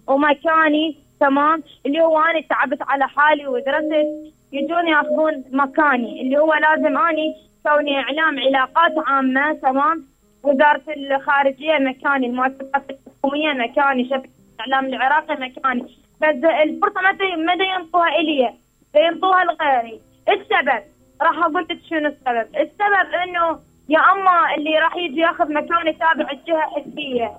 ومكاني 0.07 0.97
تمام؟ 1.21 1.63
اللي 1.87 2.01
هو 2.01 2.19
أنا 2.19 2.41
تعبت 2.51 2.79
على 2.83 3.09
حالي 3.09 3.47
ودرست 3.47 4.38
يجون 4.53 4.89
ياخذون 4.89 5.45
مكاني 5.53 6.23
اللي 6.23 6.39
هو 6.39 6.55
لازم 6.55 6.99
أني 6.99 7.35
كوني 7.67 7.99
إعلام 7.99 8.39
علاقات 8.41 8.93
عامة 9.07 9.53
تمام؟ 9.53 10.05
وزارة 10.43 10.83
الخارجية 10.97 11.79
مكاني 11.79 12.27
المؤسسات 12.27 12.91
الحكومية 12.91 13.53
مكاني 13.53 14.05
شبكة 14.05 14.29
الإعلام 14.55 14.87
العراقي 14.87 15.35
مكاني. 15.35 15.83
بس 16.23 16.45
الفرصة 16.63 17.01
متى 17.01 17.37
متى 17.37 17.65
ينطوها 17.75 18.09
إلي 18.09 18.55
ينطوها 18.97 19.45
لغيري. 19.45 20.01
السبب 20.29 20.83
راح 21.23 21.39
أقول 21.39 21.67
لك 21.71 21.79
شنو 21.91 22.09
السبب. 22.09 22.57
السبب 22.57 23.15
إنه 23.25 23.59
يا 23.89 23.99
أما 24.13 24.55
اللي 24.55 24.79
راح 24.79 24.97
يجي 24.97 25.21
ياخذ 25.21 25.53
مكاني 25.53 25.93
تابع 25.93 26.31
الجهة 26.33 26.61
حزبيه 26.61 27.31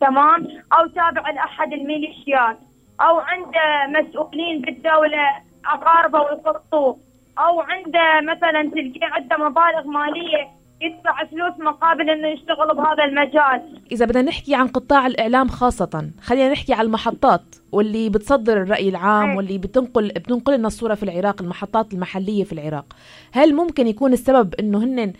تمام؟ 0.00 0.46
أو 0.72 0.86
تابع 0.86 1.30
لاحد 1.30 1.72
الميليشيات 1.72 2.56
أو 3.00 3.18
عنده 3.18 3.86
مسؤولين 4.00 4.60
بالدولة 4.60 5.28
اقاربه 5.66 6.20
ويخطوه 6.20 6.96
أو 7.38 7.60
عنده 7.60 8.20
مثلا 8.32 8.62
تلقيه 8.62 9.06
عنده 9.06 9.36
مبالغ 9.36 9.86
مالية 9.86 10.48
يدفع 10.80 11.24
فلوس 11.24 11.52
مقابل 11.58 12.10
إنه 12.10 12.28
يشتغل 12.28 12.74
بهذا 12.76 13.04
المجال. 13.04 13.80
إذا 13.92 14.06
بدنا 14.06 14.22
نحكي 14.22 14.54
عن 14.54 14.68
قطاع 14.68 15.06
الإعلام 15.06 15.48
خاصة، 15.48 16.10
خلينا 16.22 16.52
نحكي 16.52 16.72
عن 16.74 16.80
المحطات 16.80 17.42
واللي 17.72 18.08
بتصدر 18.08 18.62
الرأي 18.62 18.88
العام 18.88 19.36
واللي 19.36 19.58
بتنقل 19.58 20.08
بتنقل 20.08 20.54
لنا 20.54 20.66
الصورة 20.66 20.94
في 20.94 21.02
العراق، 21.02 21.42
المحطات 21.42 21.92
المحلية 21.92 22.44
في 22.44 22.52
العراق. 22.52 22.84
هل 23.32 23.54
ممكن 23.54 23.86
يكون 23.86 24.12
السبب 24.12 24.54
إنه 24.54 24.78
هن 24.78 25.12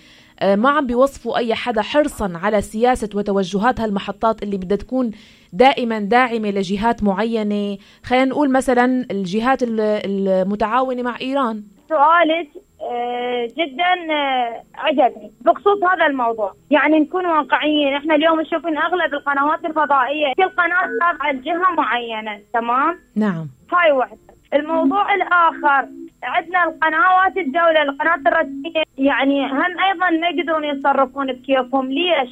ما 0.43 0.71
عم 0.71 0.87
بيوصفوا 0.87 1.37
أي 1.37 1.55
حدا 1.55 1.83
حرصا 1.83 2.33
على 2.43 2.61
سياسة 2.61 3.09
وتوجهات 3.15 3.81
هالمحطات 3.81 4.43
اللي 4.43 4.57
بدها 4.57 4.77
تكون 4.77 5.11
دائما 5.53 5.99
داعمة 5.99 6.51
لجهات 6.51 7.03
معينة. 7.03 7.79
خلينا 8.05 8.25
نقول 8.25 8.53
مثلا 8.53 9.07
الجهات 9.11 9.59
المتعاونة 9.63 11.03
مع 11.03 11.21
إيران. 11.21 11.63
سؤالك 11.89 12.49
آه، 12.91 13.49
جدا 13.59 14.15
آه، 14.15 14.63
عجبني. 14.75 15.31
بخصوص 15.41 15.83
هذا 15.85 16.07
الموضوع 16.07 16.53
يعني 16.71 16.99
نكون 16.99 17.27
واقعيين 17.27 17.95
إحنا 17.95 18.15
اليوم 18.15 18.41
نشوف 18.41 18.67
أغلب 18.67 19.15
القنوات 19.15 19.65
الفضائية 19.65 20.33
كل 20.37 20.43
قناة 20.43 20.89
تابعة 21.01 21.33
لجهة 21.33 21.71
معينة 21.77 22.41
تمام؟ 22.55 22.99
نعم. 23.17 23.47
هاي 23.73 23.93
واحدة. 23.93 24.19
الموضوع 24.55 25.15
الآخر 25.15 25.89
عندنا 26.25 26.65
القنوات 26.65 27.37
الدولة 27.37 27.83
القناة 27.83 28.21
الرسمية. 28.27 28.83
يعني 28.99 29.47
هم 29.47 29.79
أيضا 29.79 30.11
ما 30.11 30.29
يقدرون 30.29 30.65
يتصرفون 30.65 31.33
بكيفهم. 31.33 31.93
ليش؟ 31.93 32.31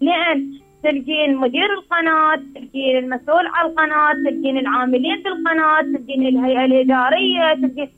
لأن 0.00 0.58
تلقين 0.82 1.36
مدير 1.36 1.72
القناة 1.74 2.36
تلقين 2.54 2.96
المسؤول 2.98 3.46
على 3.46 3.68
القناة 3.68 4.12
تلقين 4.12 4.58
العاملين 4.58 5.22
في 5.22 5.28
القناة 5.28 5.80
تلقين 5.82 6.26
الهيئة 6.26 6.64
الإدارية 6.64 7.54
تلقين 7.54 7.88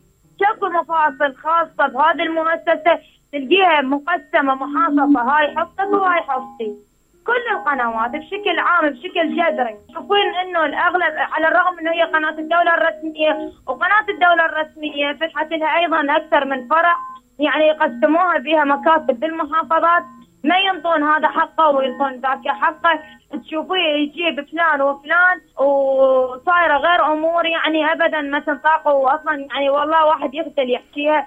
شكو 0.40 0.66
مفاصل 0.68 1.34
خاصة 1.34 1.86
بهذه 1.92 2.22
المؤسسة. 2.22 2.98
تلقيها 3.32 3.80
مقسمة 3.80 4.54
محافظة 4.54 5.22
هاي 5.22 5.56
حصتك 5.56 5.92
وهاي 5.92 6.20
حصتي 6.20 6.74
كل 7.26 7.57
القنوات 7.57 8.11
بشكل 8.11 8.59
عام 8.59 8.88
بشكل 8.90 9.37
جذري. 9.37 9.76
تشوفين 9.88 10.35
إنه 10.43 10.64
الأغلب 10.64 11.14
على 11.33 11.49
الرغم 11.49 11.78
إنه 11.78 11.93
هي 11.93 12.02
قناة 12.02 12.31
الدولة 12.38 12.75
الرسمية 12.75 13.52
وقناة 13.66 14.07
الدولة 14.09 14.45
الرسمية 14.47 15.12
فتحت 15.12 15.50
لها 15.50 15.76
أيضا 15.78 16.16
أكثر 16.16 16.45
من 16.45 16.69
فرع 16.69 16.97
يعني 17.38 17.66
يقسموها 17.66 18.38
بها 18.38 18.64
مكاتب 18.64 19.21
بالمحافظات. 19.21 20.02
ما 20.45 20.59
ينطون 20.59 21.02
هذا 21.02 21.28
حقه 21.28 21.71
وينطون 21.71 22.12
ذاك 22.12 22.49
حقه. 22.49 23.00
تشوفيه 23.45 23.88
يجيب 23.97 24.47
فلان 24.50 24.83
وفلان 24.83 25.40
وصايرة 25.59 26.76
غير 26.76 27.12
أمور 27.12 27.47
يعني 27.47 27.93
ابدا 27.93 28.21
ما 28.21 28.38
تنطاق 28.38 28.88
واصلا 28.88 29.35
يعني 29.35 29.71
والله 29.71 30.07
واحد 30.07 30.35
يقتل 30.35 30.71
يحكيها. 30.71 31.26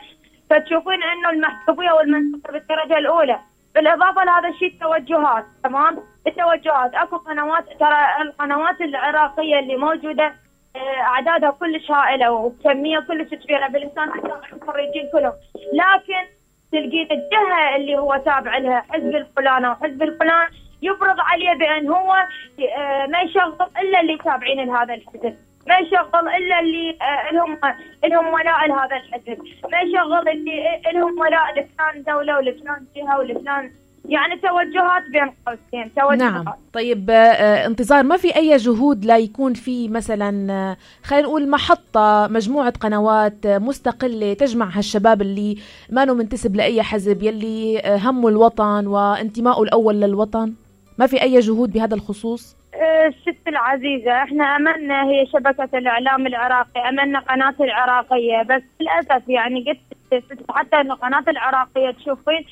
فتشوفين 0.50 1.04
إنه 1.04 1.30
المحسوبيه 1.30 1.92
والمنسوبيه 1.92 2.52
بالدرجة 2.52 2.98
الأولى. 2.98 3.40
بالاضافة 3.78 4.24
لهذا 4.24 4.50
الشيء 4.50 4.68
التوجهات 4.74 5.46
تمام؟ 5.64 5.98
التوجهات 6.28 6.96
أكو 6.96 7.18
قنوات 7.18 7.64
ترى 7.80 8.22
القنوات 8.22 8.82
العراقية 8.82 9.60
اللي 9.60 9.76
موجودة 9.76 10.34
آه، 10.76 11.02
أعدادها 11.02 11.50
كلش 11.50 11.92
هائلة 11.92 12.32
وكمية 12.32 13.00
كلش 13.00 13.34
كبيرة 13.34 13.68
بالانسان 13.68 14.10
الخريجين 14.54 15.10
كلهم. 15.14 15.34
لكن 15.74 16.28
تلقين 16.72 17.08
الجهة 17.12 17.76
اللي 17.76 17.98
هو 17.98 18.22
تابع 18.26 18.58
لها 18.58 18.86
حزب 18.90 19.16
الفلان 19.16 19.66
أو 19.66 19.76
حزب 19.76 20.04
الفلان 20.04 20.48
يفرض 20.82 21.20
عليه 21.20 21.54
بأن 21.54 21.90
هو 21.90 22.14
آه، 22.78 23.06
ما 23.06 23.22
يشغل 23.22 23.70
إلا 23.82 24.00
اللي 24.00 24.18
تابعين 24.18 24.68
لهذا 24.68 24.94
الحزب. 24.94 25.38
ما 25.68 25.78
يشغل 25.78 26.30
إلا 26.30 26.60
اللي 26.60 26.98
آه، 27.02 27.34
لهم 27.34 27.58
لهم 28.04 28.34
ولاء 28.34 28.68
لهذا 28.68 28.96
الحزب، 28.96 29.38
ما 29.72 29.82
يشغل 29.82 30.30
اللي 30.30 30.82
لهم 30.94 31.20
ولاء 31.20 31.52
لفلان 31.52 32.04
دولة 32.04 32.38
ولفلان 32.38 32.86
جهة 32.96 33.20
ولفلان. 33.20 33.72
يعني 34.10 34.36
توجهات 34.36 35.04
بين 35.12 35.34
قوسين 35.48 35.94
توجهات. 35.96 36.18
نعم. 36.18 36.46
طيب 36.74 37.10
آه، 37.10 37.66
انتظار 37.66 38.04
ما 38.04 38.18
في 38.18 38.36
أي 38.36 38.58
جهود 38.58 39.06
لا 39.06 39.18
يكون 39.18 39.54
في 39.54 39.88
مثلا 39.88 40.54
آه، 40.54 40.78
خلينا 41.04 41.28
نقول 41.28 41.50
محطة 41.50 42.28
مجموعة 42.32 42.74
قنوات 42.80 43.46
آه، 43.46 43.58
مستقلة 43.58 44.34
تجمع 44.34 44.70
هالشباب 44.70 45.22
اللي 45.22 45.58
ما 45.90 46.06
منتسب 46.06 46.56
لأي 46.56 46.84
حزب 46.84 47.24
يلي 47.24 47.82
همه 47.86 48.30
الوطن 48.30 48.88
وانتمائه 48.88 49.64
الأول 49.64 50.02
للوطن؟ 50.02 50.54
ما 50.98 51.08
في 51.08 51.22
أي 51.22 51.40
جهود 51.40 51.72
بهذا 51.72 51.96
الخصوص؟ 51.96 52.56
الست 52.82 53.48
العزيزة 53.48 54.24
إحنا 54.24 54.56
أملنا 54.56 55.04
هي 55.04 55.26
شبكة 55.26 55.78
الإعلام 55.78 56.28
العراقي 56.28 56.90
أملنا 56.90 57.20
قناة 57.20 57.56
العراقية 57.60 58.42
بس 58.42 58.64
للأسف 58.80 59.30
يعني 59.30 59.66
قلت 60.12 60.24
حتى 60.50 60.76
إنه 60.82 60.96
قناة 60.96 61.24
العراقية 61.28 61.92
تشوفين 61.92 62.46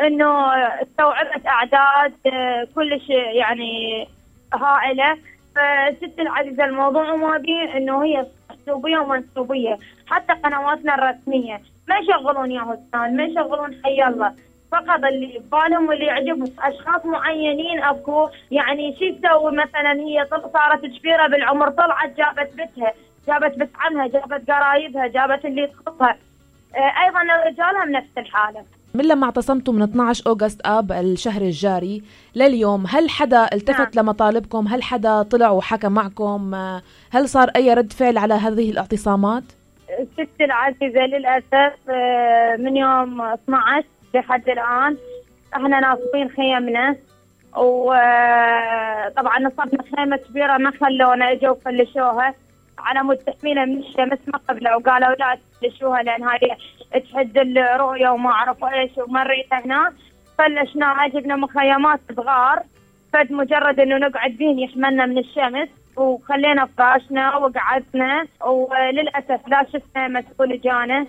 إنه 0.00 0.54
استوعبت 0.82 1.46
أعداد 1.46 2.12
آه، 2.26 2.66
كلش 2.74 3.08
يعني 3.10 4.06
هائلة. 4.54 5.18
فست 5.56 6.18
العزيزة 6.18 6.64
الموضوع 6.64 7.16
ما 7.16 7.38
بيه 7.38 7.76
إنه 7.76 8.04
هي 8.04 8.26
اسلوبيه 8.50 8.98
ومنسوبيه 8.98 9.78
حتى 10.06 10.32
قنواتنا 10.32 10.94
الرسمية 10.94 11.60
ما 11.88 11.96
يشغلون 11.98 12.50
يا 12.50 12.62
هستان 12.62 13.16
ما 13.16 13.24
يشغلون 13.24 13.80
حي 13.84 14.08
الله. 14.08 14.32
فقط 14.72 15.04
اللي 15.04 15.38
ببالهم 15.38 15.88
واللي 15.88 16.06
يعجبهم. 16.06 16.52
أشخاص 16.58 17.06
معينين 17.06 17.82
اكو 17.82 18.28
يعني 18.50 18.96
شو 18.98 19.18
تسوي 19.18 19.52
مثلا 19.52 19.92
هي 19.92 20.26
صارت 20.52 20.86
كبيرة 20.86 21.26
بالعمر 21.26 21.70
طلعت 21.70 22.16
جابت 22.16 22.50
بنتها 22.56 22.92
جابت 23.28 23.58
بنت 23.58 23.70
عمها 23.78 24.06
جابت 24.06 24.50
قرايبها 24.50 25.06
جابت 25.06 25.44
اللي 25.44 25.66
تخصها 25.66 26.16
آه، 26.76 27.04
أيضا 27.04 27.22
الرجال 27.22 27.76
هم 27.82 27.90
نفس 27.90 28.18
الحالة. 28.18 28.64
من 28.94 29.04
لما 29.04 29.24
اعتصمتوا 29.24 29.74
من 29.74 29.82
12 29.82 30.26
أوغست 30.26 30.60
آب 30.66 30.92
الشهر 30.92 31.42
الجاري 31.42 32.02
لليوم 32.34 32.84
هل 32.88 33.10
حدا 33.10 33.48
التفت 33.52 33.96
نعم. 33.96 34.04
لمطالبكم؟ 34.04 34.68
هل 34.68 34.82
حدا 34.82 35.22
طلع 35.22 35.50
وحكى 35.50 35.88
معكم؟ 35.88 36.54
هل 37.10 37.28
صار 37.28 37.48
أي 37.56 37.74
رد 37.74 37.92
فعل 37.92 38.18
على 38.18 38.34
هذه 38.34 38.70
الاعتصامات؟ 38.70 39.42
ست 40.12 40.40
العزيزة 40.40 41.00
للأسف 41.00 41.74
آه، 41.90 42.56
من 42.56 42.76
يوم 42.76 43.20
12 43.20 43.84
لحد 44.14 44.48
الآن. 44.48 44.96
إحنا 45.56 45.80
ناصبين 45.80 46.28
خيمنا. 46.28 46.96
وطبعا 47.56 49.38
نصبنا 49.40 49.82
خيمة 49.96 50.16
كبيرة 50.16 50.56
ما 50.56 50.70
خلونا 50.70 51.32
إجوا 51.32 51.54
فلشوها 51.54 52.34
على 52.78 53.02
مود 53.02 53.16
تحمينا 53.16 53.64
من 53.64 53.78
الشمس 53.78 54.18
ما 54.26 54.38
قبلوا. 54.48 54.74
وقالوا 54.74 55.14
لا 55.14 55.38
تفلشوها 55.52 56.02
لأن 56.02 56.22
هذه 56.22 56.56
تحد 56.92 57.38
الرؤية 57.38 58.08
وما 58.08 58.30
اعرف 58.30 58.64
إيش 58.64 58.98
ومريت 58.98 59.52
هنا. 59.52 59.92
فلشناها 60.38 61.08
جبنا 61.08 61.36
مخيمات 61.36 62.00
صغار. 62.16 62.62
فد 63.12 63.32
مجرد 63.32 63.80
إنه 63.80 63.98
نقعد 63.98 64.30
بين 64.30 64.58
يحملنا 64.58 65.06
من 65.06 65.18
الشمس. 65.18 65.68
وخلينا 65.96 66.68
فراشنا 66.78 67.36
وقعدنا. 67.36 68.26
وللأسف 68.46 69.48
لا 69.48 69.66
شفنا 69.72 70.08
مسؤول 70.08 70.60
جانا 70.60 71.06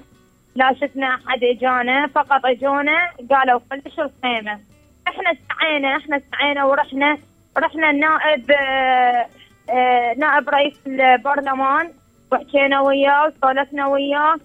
لا 0.57 0.73
شفنا 0.73 1.07
أحد 1.15 1.43
إجانا 1.43 2.07
فقط 2.07 2.45
إجونا 2.45 2.97
قالوا 3.31 3.59
فلشوا 3.71 4.03
الخيمه 4.03 4.59
إحنا 5.07 5.31
استعينا 5.31 5.97
إحنا 5.97 6.17
استعينا 6.17 6.65
ورحنا 6.65 7.17
رحنا 7.57 7.89
النائب 7.89 8.51
آه 8.51 9.25
آه 9.69 10.13
نائب 10.17 10.49
رئيس 10.49 10.73
البرلمان 10.87 11.91
وحكينا 12.31 12.81
وياه 12.81 13.25
وسولفنا 13.27 13.87
وياه. 13.87 14.35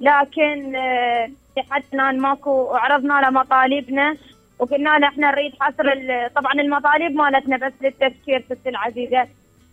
لكن 0.00 0.76
آه 0.76 1.30
لحد 1.56 1.82
الان 1.94 2.20
ماكو 2.20 2.74
عرضنا 2.74 3.20
له 3.20 3.30
مطالبنا 3.30 4.16
وقلنا 4.58 4.98
له 4.98 5.08
إحنا 5.08 5.30
نريد 5.30 5.52
حصر 5.60 5.84
طبعا 6.36 6.52
المطالب 6.52 7.12
مالتنا 7.14 7.56
بس 7.56 7.72
للتفكير 7.82 8.40
ست 8.50 8.66
العزيزة. 8.66 9.26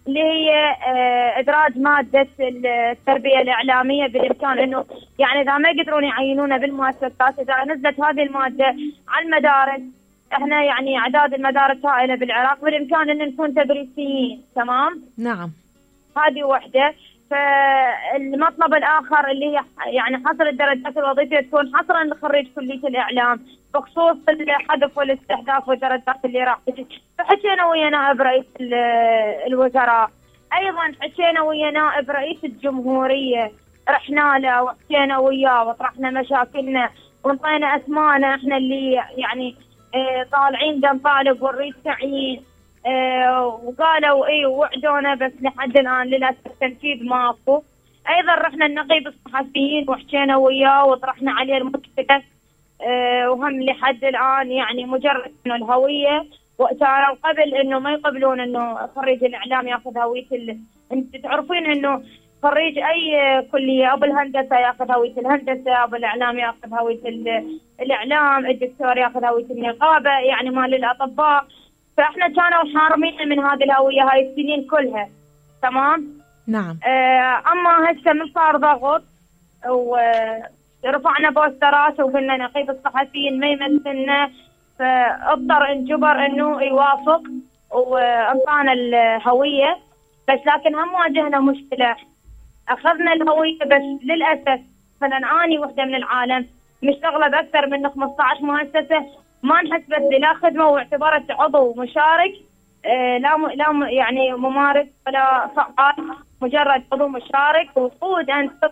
اللي 0.08 0.24
هي 0.24 0.52
آه 0.88 1.40
إدراج 1.40 1.78
مادة 1.78 2.28
التربية 2.40 3.42
الإعلامية 3.42 4.08
بالإمكان 4.08 4.60
إنه 4.60 4.86
يعني 5.20 5.42
إذا 5.42 5.58
ما 5.58 5.70
يقدرون 5.70 6.04
يعينونا 6.04 6.58
بالمؤسسات 6.58 7.40
إذا 7.40 7.64
نزلت 7.74 8.00
هذه 8.00 8.24
المادة 8.24 8.76
على 9.08 9.26
المدارس 9.26 9.82
إحنا 10.34 10.64
يعني 10.64 10.98
أعداد 10.98 11.34
المدارس 11.34 11.86
هائله 11.86 12.16
بالعراق 12.16 12.62
بالامكان 12.62 13.10
إن 13.10 13.18
نكون 13.18 13.54
تدريسيين 13.54 14.42
تمام؟ 14.56 15.02
نعم 15.18 15.52
هذه 16.18 16.44
وحدة 16.44 16.94
فالمطلب 17.32 18.74
الآخر 18.74 19.32
اللي 19.32 19.46
هي 19.46 19.64
يعني 19.86 20.18
حصر 20.18 20.48
الدرجات 20.48 20.98
الوظيفية 20.98 21.40
تكون 21.40 21.76
حصرا 21.76 22.04
لخريج 22.04 22.48
كلية 22.56 22.88
الإعلام 22.88 23.40
بخصوص 23.74 24.18
الحذف 24.30 24.98
والاستهداف 24.98 25.68
والدرجات 25.68 26.26
اللي 26.26 26.44
راح 26.44 26.60
تجي. 26.68 27.02
فحكينا 27.18 27.66
ويا 27.66 27.90
نائب 27.90 28.22
رئيس 28.22 28.46
الوزراء. 29.48 30.10
أيضا 30.58 30.92
حكينا 31.02 31.42
ويا 31.42 31.72
نائب 31.72 32.12
رئيس 32.12 32.44
الجمهورية. 32.44 33.52
رحنا 33.90 34.40
له 34.40 34.64
وحكينا 34.64 35.18
وياه 35.18 35.68
وطرحنا 35.68 36.10
مشاكلنا 36.12 36.90
وانطينا 37.24 37.76
أسماءنا. 37.76 38.36
إحنا 38.36 38.58
اللي 38.58 38.92
يعني 39.18 39.56
آه 39.96 40.26
طالعين 40.32 40.80
نطالب 40.80 41.42
ونريد 41.42 41.74
تعيين 41.86 42.44
وقالوا 43.64 44.28
اي 44.28 44.46
وعدونا 44.46 45.16
بس 45.16 45.32
لحد 45.42 45.78
الآن 45.78 46.08
للأسف 46.08 46.60
تنفيذ 46.62 47.06
ماكو. 47.06 47.62
أيضا 48.10 48.36
رحنا 48.36 48.66
النقيب 48.66 49.08
الصحفيين 49.08 49.90
وحكينا 49.90 50.38
وياه 50.38 50.86
وطرحنا 50.86 51.32
عليه 51.32 51.58
المشكلة 51.58 52.22
آه 52.82 53.30
وهم 53.32 53.64
لحد 53.64 54.04
الآن 54.04 54.52
يعني 54.52 54.86
مجرد 54.86 55.32
إنه 55.46 55.56
الهوية. 55.56 56.26
وكانوا 56.60 57.16
قبل 57.24 57.56
إنه 57.56 57.80
ما 57.80 57.92
يقبلون 57.92 58.40
إنه 58.40 58.88
خريج 58.96 59.24
الإعلام 59.24 59.68
يأخذ 59.68 59.98
هوية 59.98 60.26
ال... 60.32 60.58
أنت 60.92 61.16
تعرفين 61.16 61.66
إنه 61.66 62.04
خريج 62.44 62.78
أي 62.80 63.42
كلية 63.52 63.94
أبو 63.94 64.06
الهندسة 64.06 64.56
يأخذ 64.56 64.92
هوية 64.92 65.14
الهندسة 65.18 65.84
أبو 65.84 65.96
الإعلام 65.96 66.40
يأخذ 66.40 66.74
هوية 66.74 67.00
الإعلام 67.82 68.46
الدكتور 68.46 68.98
يأخذ 68.98 69.26
هوية 69.26 69.46
النقابة 69.52 70.10
يعني 70.10 70.50
مال 70.50 70.76
الأطباء. 70.76 71.46
فاحنا 71.98 72.28
كانوا 72.28 72.80
حارمين 72.80 73.30
من 73.30 73.40
هذه 73.40 73.64
الهوية 73.64 74.02
هاي 74.02 74.30
السنين 74.30 74.68
كلها. 74.68 75.10
تمام؟ 75.62 76.08
نعم. 76.48 76.78
آه 76.86 77.44
أما 77.52 77.92
هسه 77.92 78.14
من 78.14 78.32
صار 78.36 78.58
ضغط 78.58 79.04
ورفعنا 79.68 81.30
بوسترات 81.30 82.00
وقلنا 82.00 82.38
نقيب 82.38 82.70
الصحفيين 82.70 83.40
ما 83.40 83.48
يمثلنا. 83.48 84.32
فأضطر 84.80 85.72
انجبر 85.72 86.26
إنه 86.26 86.62
يوافق 86.62 87.22
وانطانا 87.72 88.74
الهوية. 88.74 89.78
بس 90.30 90.40
لكن 90.46 90.76
هم 90.76 90.94
واجهنا 90.94 91.40
مشكلة. 91.40 91.96
أخذنا 92.70 93.14
الهوية 93.14 93.60
بس 93.60 94.04
للأسف. 94.04 94.62
مثلا 95.02 95.44
اني 95.44 95.60
وحدة 95.60 95.86
من 95.86 95.96
العالم. 95.96 96.46
مشتغله 96.84 97.28
باكثر 97.28 97.68
من 97.68 97.90
15 97.90 98.42
مؤسسة. 98.42 99.06
ما 99.46 99.60
انحسبت 99.60 100.12
لي 100.12 100.20
لا 100.20 100.34
خدمة 100.34 100.68
واعتبرت 100.68 101.32
عضو 101.32 101.74
مشارك 101.74 102.34
آه 102.86 103.18
لا 103.18 103.38
م... 103.38 103.48
لا 103.48 103.72
م... 103.72 103.84
يعني 103.84 104.34
ممارس 104.34 104.88
ولا 105.08 105.48
فعال 105.56 105.96
مجرد 106.42 106.84
عضو 106.94 107.08
مشارك 107.08 107.78
وقود 107.78 108.30
أنت 108.30 108.72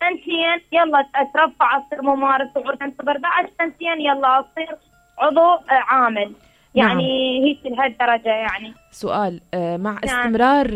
سنتين 0.00 0.60
يلا 0.72 1.06
أترفع 1.14 1.78
أصير 1.78 2.02
ممارس 2.02 2.56
وعود 2.56 2.82
انتظر 2.82 3.18
بعد 3.18 3.48
سنتين 3.58 4.00
يلا 4.00 4.40
أصير 4.40 4.76
عضو 5.18 5.40
آه 5.40 5.62
عامل 5.70 6.32
يعني 6.74 6.94
نعم. 6.94 7.44
هي 7.44 7.70
لهالدرجة 7.70 8.28
يعني 8.28 8.74
سؤال 8.90 9.40
آه 9.54 9.76
مع 9.76 9.90
نعم. 9.90 10.00
استمرار 10.04 10.68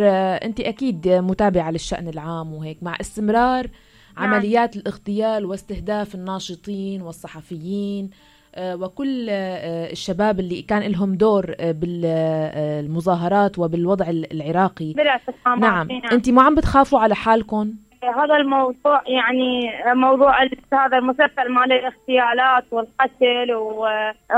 أنت 0.45 0.61
أكيد 0.61 1.09
متابعة 1.09 1.71
للشأن 1.71 2.09
العام 2.09 2.55
وهيك 2.55 2.83
مع 2.83 2.97
استمرار 3.01 3.66
نعم. 4.16 4.35
عمليات 4.35 4.77
الاغتيال 4.77 5.47
واستهداف 5.47 6.14
الناشطين 6.14 7.03
والصحفيين 7.03 8.11
وكل 8.58 9.26
آه، 9.30 9.92
الشباب 9.92 10.40
اللي 10.40 10.62
كان 10.62 10.82
لهم 10.82 11.14
دور 11.14 11.54
آه، 11.60 11.72
بالمظاهرات 11.72 13.58
وبالوضع 13.58 14.06
العراقي. 14.08 14.94
نعم. 15.46 15.58
نعم. 15.58 15.88
انت 16.12 16.30
ما 16.30 16.42
عم 16.42 16.54
بتخافوا 16.54 17.00
على 17.00 17.14
حالكم؟ 17.14 17.72
هذا 18.16 18.36
الموضوع 18.36 19.02
يعني 19.06 19.70
موضوع 19.86 20.42
هذا 20.72 20.98
المسلسل 20.98 21.48
مال 21.48 21.72
الاغتيالات 21.72 22.64
والقتل 22.70 23.52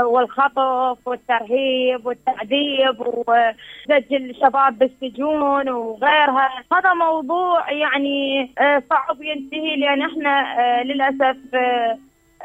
والخطف 0.03 1.07
والترهيب 1.07 2.05
والتعذيب 2.05 2.99
وسجل 2.99 4.35
شباب 4.35 4.79
بالسجون 4.79 5.69
وغيرها. 5.69 6.49
هذا 6.73 6.93
موضوع 6.93 7.71
يعني 7.71 8.51
صعب 8.89 9.21
ينتهي 9.21 9.75
لأن 9.75 10.01
إحنا 10.01 10.43
للأسف 10.83 11.37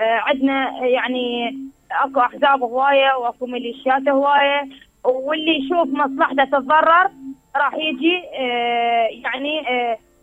عندنا 0.01 0.87
يعني 0.87 1.59
اكو 1.93 2.21
احزاب 2.21 2.63
هواية 2.63 3.15
واكو 3.15 3.47
ميليشيات 3.47 4.09
هواية 4.09 4.69
واللي 5.05 5.59
يشوف 5.59 5.89
مصلحته 5.89 6.45
تتضرر 6.45 7.11
راح 7.57 7.75
يجي 7.75 8.23
يعني 9.23 9.63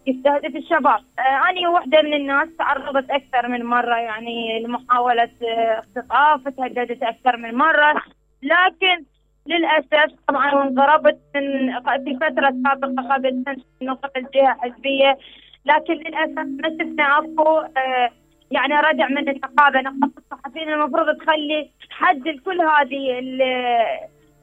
يستهدف 0.08 0.56
الشباب. 0.56 1.00
آه، 1.20 1.50
أنا 1.50 1.70
واحدة 1.70 2.02
من 2.02 2.13
الناس 2.13 2.48
تعرضت 2.60 3.12
أكثر 3.12 3.48
من 3.48 3.66
مرة 3.66 3.96
يعني 3.96 4.63
لمحاولة 4.63 5.30
آه، 5.44 5.80
اختطاف 5.80 6.48
تهددت 6.48 7.04
أكثر 7.04 7.38
من 7.38 7.56
مرة. 7.56 8.02
لكن 8.44 9.04
للأسف 9.48 10.13
طبعا 10.28 10.63
انضربت 10.63 11.20
من 11.36 11.80
في 12.04 12.16
فترة 12.16 12.54
سابقة 12.63 13.13
قبل 13.13 13.44
سنة 13.80 13.94
قبل 13.94 14.28
جهة 14.34 14.58
حزبية 14.60 15.18
لكن 15.66 15.94
للأسف 15.94 16.38
ما 16.38 16.70
شفنا 16.70 17.18
أكو 17.18 17.60
آه، 17.60 18.10
يعني 18.51 18.73
ردع 18.73 19.07
من 19.07 19.29
النقابة 19.29 19.81
نقابة 19.81 20.12
الصحفيين 20.17 20.73
المفروض 20.73 21.17
تخلي 21.17 21.69
حد 21.89 22.27
لكل 22.27 22.62
هذه 22.62 23.19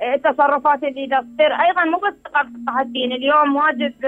التصرفات 0.03 0.85
اللي 0.85 1.07
تصير. 1.07 1.53
أيضا 1.53 1.85
مو 1.85 1.99
بس 1.99 2.15
نقابة 2.27 2.49
الصحفيين. 2.49 3.13
اليوم 3.13 3.57
واجب 3.57 4.05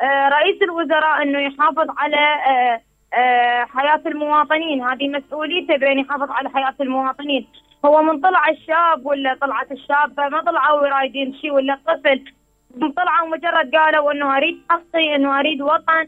آه، 0.00 0.28
رئيس 0.28 0.62
الوزراء 0.62 1.22
إنه 1.22 1.38
يحافظ 1.38 1.86
على 1.98 2.16
آه، 2.16 2.80
آه، 3.18 3.64
حياة 3.64 4.02
المواطنين. 4.06 4.82
هذه 4.82 5.08
مسؤوليته 5.08 5.76
بين 5.76 5.98
يحافظ 5.98 6.30
على 6.30 6.50
حياة 6.50 6.74
المواطنين. 6.80 7.46
هو 7.84 8.02
من 8.02 8.20
طلع 8.20 8.48
الشاب 8.48 9.06
ولا 9.06 9.34
طلعت 9.40 9.72
الشابة؟ 9.72 10.28
ما 10.28 10.42
طلعوا 10.42 10.88
رايدين 10.88 11.34
شيء 11.34 11.52
ولا 11.52 11.78
من 12.76 12.92
طلعوا 12.92 13.28
مجرد 13.28 13.74
قالوا 13.76 14.12
إنه 14.12 14.36
أريد 14.36 14.62
حقي 14.70 15.14
إنه 15.14 15.38
أريد 15.40 15.62
وطن 15.62 16.06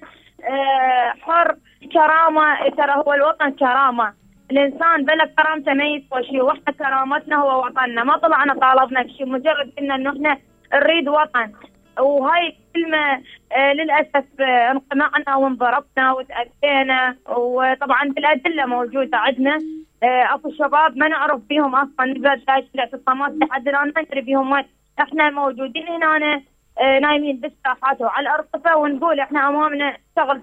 حر. 1.21 1.57
كرامة 1.89 2.69
ترى 2.69 2.93
هو 2.93 3.13
الوطن 3.13 3.51
كرامة. 3.51 4.15
الإنسان 4.51 5.05
بلا 5.05 5.25
كرامته 5.39 5.75
ما 5.75 5.85
يسوى 5.85 6.25
شيء. 6.25 6.43
وإحنا 6.43 6.73
كرامتنا 6.79 7.37
هو 7.37 7.65
وطننا. 7.65 8.05
ما 8.05 8.17
طلعنا 8.17 8.55
طالبنا 8.55 9.03
بشيء. 9.03 9.27
مجرد 9.27 9.73
قلنا 9.79 9.95
إنه 9.95 10.11
إحنا 10.11 10.39
نريد 10.75 11.09
وطن. 11.09 11.53
وهاي 11.99 12.49
الكلمة 12.49 13.23
آه 13.53 13.73
للأسف 13.73 14.25
آه 14.41 14.71
انقمعنا 14.71 15.37
وانضربنا 15.37 16.13
وتأذينا. 16.13 17.17
وطبعا 17.29 18.05
بالأدلة 18.05 18.67
موجودة 18.67 19.19
عندنا. 19.19 19.59
آه 20.03 20.35
اكو 20.35 20.51
شباب 20.51 20.97
ما 20.97 21.09
نعرف 21.09 21.41
بيهم 21.41 21.75
أصلا. 21.75 22.07
نقدر 22.07 22.35
دايش 22.35 22.65
الاعتصامات. 22.75 23.33
لحد 23.33 23.69
الان 23.69 23.93
ما 23.97 24.03
ندري 24.03 24.21
بيهم 24.21 24.53
وين. 24.53 24.65
إحنا 25.01 25.31
موجودين 25.31 25.89
هنا 25.89 26.43
آه 26.81 26.99
نايمين 26.99 27.41
بالساحات 27.41 28.01
وعلى 28.01 28.29
الارصفه 28.29 28.77
ونقول 28.77 29.21
إحنا 29.21 29.49
أمامنا 29.49 29.97
شغل 30.19 30.43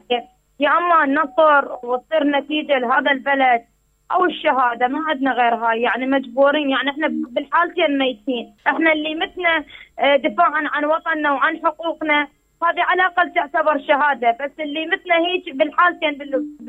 يا 0.59 0.69
اما 0.69 1.03
النصر 1.03 1.85
وتصير 1.85 2.23
نتيجة 2.23 2.77
لهذا 2.79 3.11
البلد 3.11 3.65
أو 4.11 4.25
الشهادة 4.25 4.87
ما 4.87 4.99
عندنا 5.09 5.31
غير 5.31 5.55
هاي. 5.55 5.81
يعني 5.81 6.05
مجبورين 6.05 6.69
يعني 6.69 6.89
إحنا 6.89 7.07
بالحالتين 7.07 7.97
ميتين. 7.97 8.55
إحنا 8.67 8.91
اللي 8.93 9.15
متنا 9.15 9.65
آه، 9.99 10.15
دفاعا 10.15 10.63
عن 10.73 10.85
وطننا 10.85 11.31
وعن 11.31 11.59
حقوقنا. 11.65 12.27
هذه 12.63 12.81
على 12.81 13.01
الأقل 13.01 13.33
تعتبر 13.33 13.81
شهادة 13.87 14.31
بس 14.31 14.51
اللي 14.59 14.85
مثلنا 14.85 15.15
هيك 15.27 15.55
بالحالتين 15.55 16.17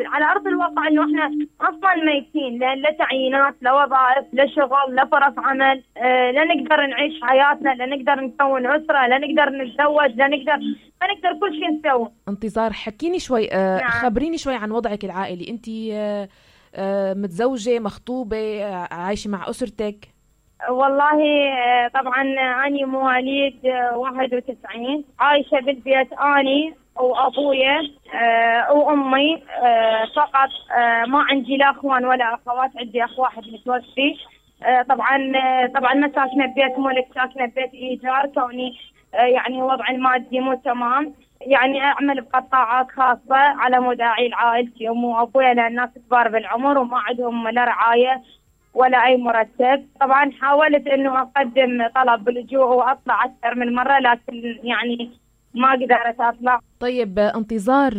على 0.01 0.25
أرض 0.25 0.47
الواقع 0.47 0.89
إنه 0.89 1.03
إحنا 1.05 1.47
أصلا 1.61 1.95
ميتين 2.05 2.59
لا, 2.59 2.75
لا 2.75 2.91
تعيينات 2.91 3.55
لا 3.61 3.73
وظائف 3.73 4.27
لا 4.33 4.47
شغل 4.47 4.95
لا 4.95 5.05
فرص 5.05 5.35
عمل 5.39 5.83
آه 5.97 6.31
لا 6.31 6.45
نقدر 6.45 6.87
نعيش 6.87 7.23
حياتنا 7.23 7.71
لا 7.71 7.87
نقدر 7.87 8.25
نكون 8.25 8.67
أسرة 8.67 9.07
لا 9.07 9.19
نقدر 9.19 9.51
نتزوج 9.51 10.11
لا 10.17 10.29
نقدر 10.29 10.59
ما 11.01 11.07
نقدر 11.13 11.41
كل 11.41 11.55
شيء 11.55 11.79
نسوي 11.79 12.09
انتظار 12.29 12.73
حكيني 12.73 13.19
شوي 13.19 13.53
آه 13.53 13.79
نعم. 13.79 13.91
خبريني 13.91 14.39
شوي 14.39 14.55
عن 14.55 14.71
وضعك 14.71 15.05
العائلي 15.05 15.51
أنت 15.51 15.69
آه 15.93 16.29
آه، 16.75 17.15
متزوجة 17.15 17.79
مخطوبة 17.79 18.65
آه، 18.65 18.95
عايشة 18.95 19.31
مع 19.31 19.51
أسرتك 19.51 20.09
والله 20.69 21.49
آه، 21.53 21.89
طبعا 21.89 22.23
أني 22.67 22.85
مواليد 22.85 23.67
91 23.95 25.05
عايشة 25.21 25.61
بالبيت 25.61 26.13
أني 26.13 26.75
وأبويا 26.97 27.81
وأمي 28.71 29.43
فقط 30.17 30.49
ما 31.07 31.25
عندي 31.31 31.57
لا 31.57 31.71
أخوان 31.71 32.05
ولا 32.05 32.35
أخوات 32.35 32.71
عندي 32.79 33.05
أخ 33.05 33.19
واحد 33.19 33.43
متوفي. 33.49 34.17
طبعا 34.89 35.33
طبعا 35.75 35.95
ما 35.95 36.09
ساكنة 36.15 36.47
ببيت 36.47 36.79
ملك 36.79 37.07
ساكنة 37.15 37.47
ببيت 37.47 37.75
إيجار 37.75 38.27
كوني 38.35 38.77
يعني 39.15 39.63
وضع 39.63 39.89
المادي 39.89 40.41
مو 40.41 40.55
تمام. 40.55 41.15
يعني 41.41 41.85
أعمل 41.85 42.21
بقطاعات 42.21 42.91
خاصة 42.91 43.37
على 43.37 43.81
مود 43.81 44.01
اعيل 44.01 44.35
عائلتي 44.35 44.89
امي 44.89 45.05
وابويا 45.07 45.55
لأن 45.55 45.75
ناس 45.75 45.91
كبار 46.07 46.29
بالعمر 46.29 46.79
وما 46.79 46.99
عندهم 46.99 47.49
لا 47.49 47.65
رعاية 47.65 48.23
ولا 48.79 49.07
أي 49.07 49.17
مرتب. 49.17 49.87
طبعا 50.01 50.31
حاولت 50.41 50.87
إنه 50.87 51.21
أقدم 51.23 51.89
طلب 51.95 52.25
باللجوء 52.25 52.67
وأطلع 52.67 53.25
أكثر 53.25 53.55
من 53.55 53.75
مرة 53.75 53.99
لكن 53.99 54.59
يعني 54.65 55.11
ما 55.55 55.73
قدرت 55.73 56.21
أطلع. 56.21 56.61
طيب 56.81 57.19
انتظار 57.19 57.95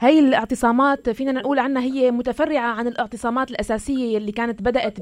هي 0.00 0.18
الاعتصامات 0.18 1.10
فينا 1.10 1.32
نقول 1.32 1.58
عنها 1.58 1.82
هي 1.82 2.10
متفرعة 2.10 2.70
عن 2.74 2.86
الاعتصامات 2.86 3.50
الأساسية 3.50 4.18
اللي 4.18 4.32
كانت 4.32 4.62
بدأت 4.62 4.98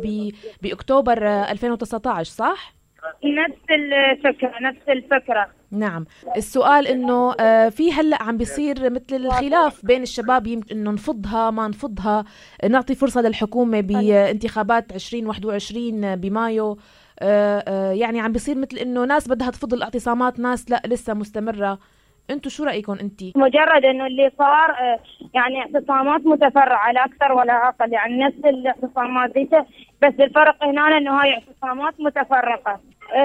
بأكتوبر 0.63 1.27
2019 1.27 2.25
صح؟ 2.25 2.76
نفس 3.25 3.61
الفكرة 3.71 4.53
نفس 4.61 4.89
الفكرة. 4.89 5.49
نعم. 5.71 6.05
السؤال 6.37 6.87
إنه 6.87 7.35
آه، 7.41 7.69
في 7.69 7.93
هلأ 7.93 8.23
عم 8.23 8.37
بيصير 8.37 8.91
مثل 8.91 9.17
الخلاف 9.17 9.87
بين 9.87 10.03
الشباب 10.03 10.63
إنه 10.73 10.91
نفضها 10.91 11.51
ما 11.51 11.69
نفضها. 11.69 12.25
نعطي 12.71 12.95
فرصة 12.95 13.21
للحكومة 13.21 13.81
بانتخابات 13.81 14.93
2021 14.93 16.17
بمايو. 16.17 16.79
آه، 17.21 17.65
آه، 17.69 17.93
يعني 17.93 18.21
عم 18.21 18.33
بيصير 18.33 18.59
مثل 18.59 18.77
إنه 18.77 19.05
ناس 19.05 19.29
بدها 19.29 19.51
تفض 19.51 19.75
الاعتصامات 19.75 20.41
ناس 20.41 20.71
لأ 20.71 20.83
لسه 20.87 21.15
مستمرة. 21.15 21.79
أنتم 22.31 22.51
شو 22.51 22.65
رأيكم 22.65 22.93
انت؟ 22.93 23.23
مجرد 23.37 23.85
إنه 23.85 24.07
اللي 24.07 24.31
صار 24.39 24.77
يعني 25.35 25.61
اعتصامات 25.61 26.27
متفرعة 26.27 26.93
لا 26.93 27.05
أكثر 27.05 27.33
ولا 27.33 27.69
أقل 27.69 27.93
يعني 27.93 28.19
نفس 28.19 28.39
الاعتصامات 28.45 29.31
بس 30.03 30.15
الفرق 30.21 30.65
هنا 30.65 30.97
إنه 30.99 31.21
هاي 31.21 31.35
اعتصامات 31.35 31.95
متفرقة. 32.01 32.81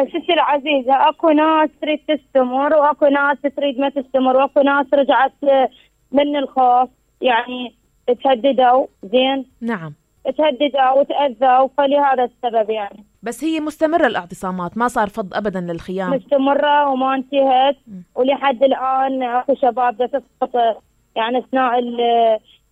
ستي 0.09 0.33
العزيزة 0.33 1.09
أكو 1.09 1.29
ناس 1.29 1.69
تريد 1.81 1.99
تستمر 2.07 2.75
وأكو 2.75 3.05
ناس 3.05 3.37
تريد 3.57 3.79
ما 3.79 3.89
تستمر 3.89 4.37
وأكو 4.37 4.61
ناس 4.61 4.85
رجعت 4.93 5.33
آه، 5.43 5.69
من 6.11 6.35
الخوف. 6.35 6.89
يعني 7.21 7.75
تهددوا 8.23 8.85
زين؟ 9.03 9.45
نعم. 9.61 9.93
تهددوا 10.37 10.91
وتأذوا 10.91 11.67
فلهذا 11.77 12.23
السبب 12.23 12.69
يعني. 12.69 13.05
بس 13.23 13.43
هي 13.43 13.59
مستمرة 13.59 14.07
الاعتصامات 14.07 14.77
ما 14.77 14.87
صار 14.87 15.07
فض 15.09 15.33
أبدا 15.33 15.59
للخيام. 15.59 16.09
مستمرة 16.09 16.89
وما 16.89 17.15
انتهت 17.15 17.75
ولحد 18.15 18.63
الآن 18.63 19.23
أكو 19.23 19.55
شباب 19.55 19.97
تسقط 19.97 20.81
يعني 21.15 21.39
أثناء 21.39 21.79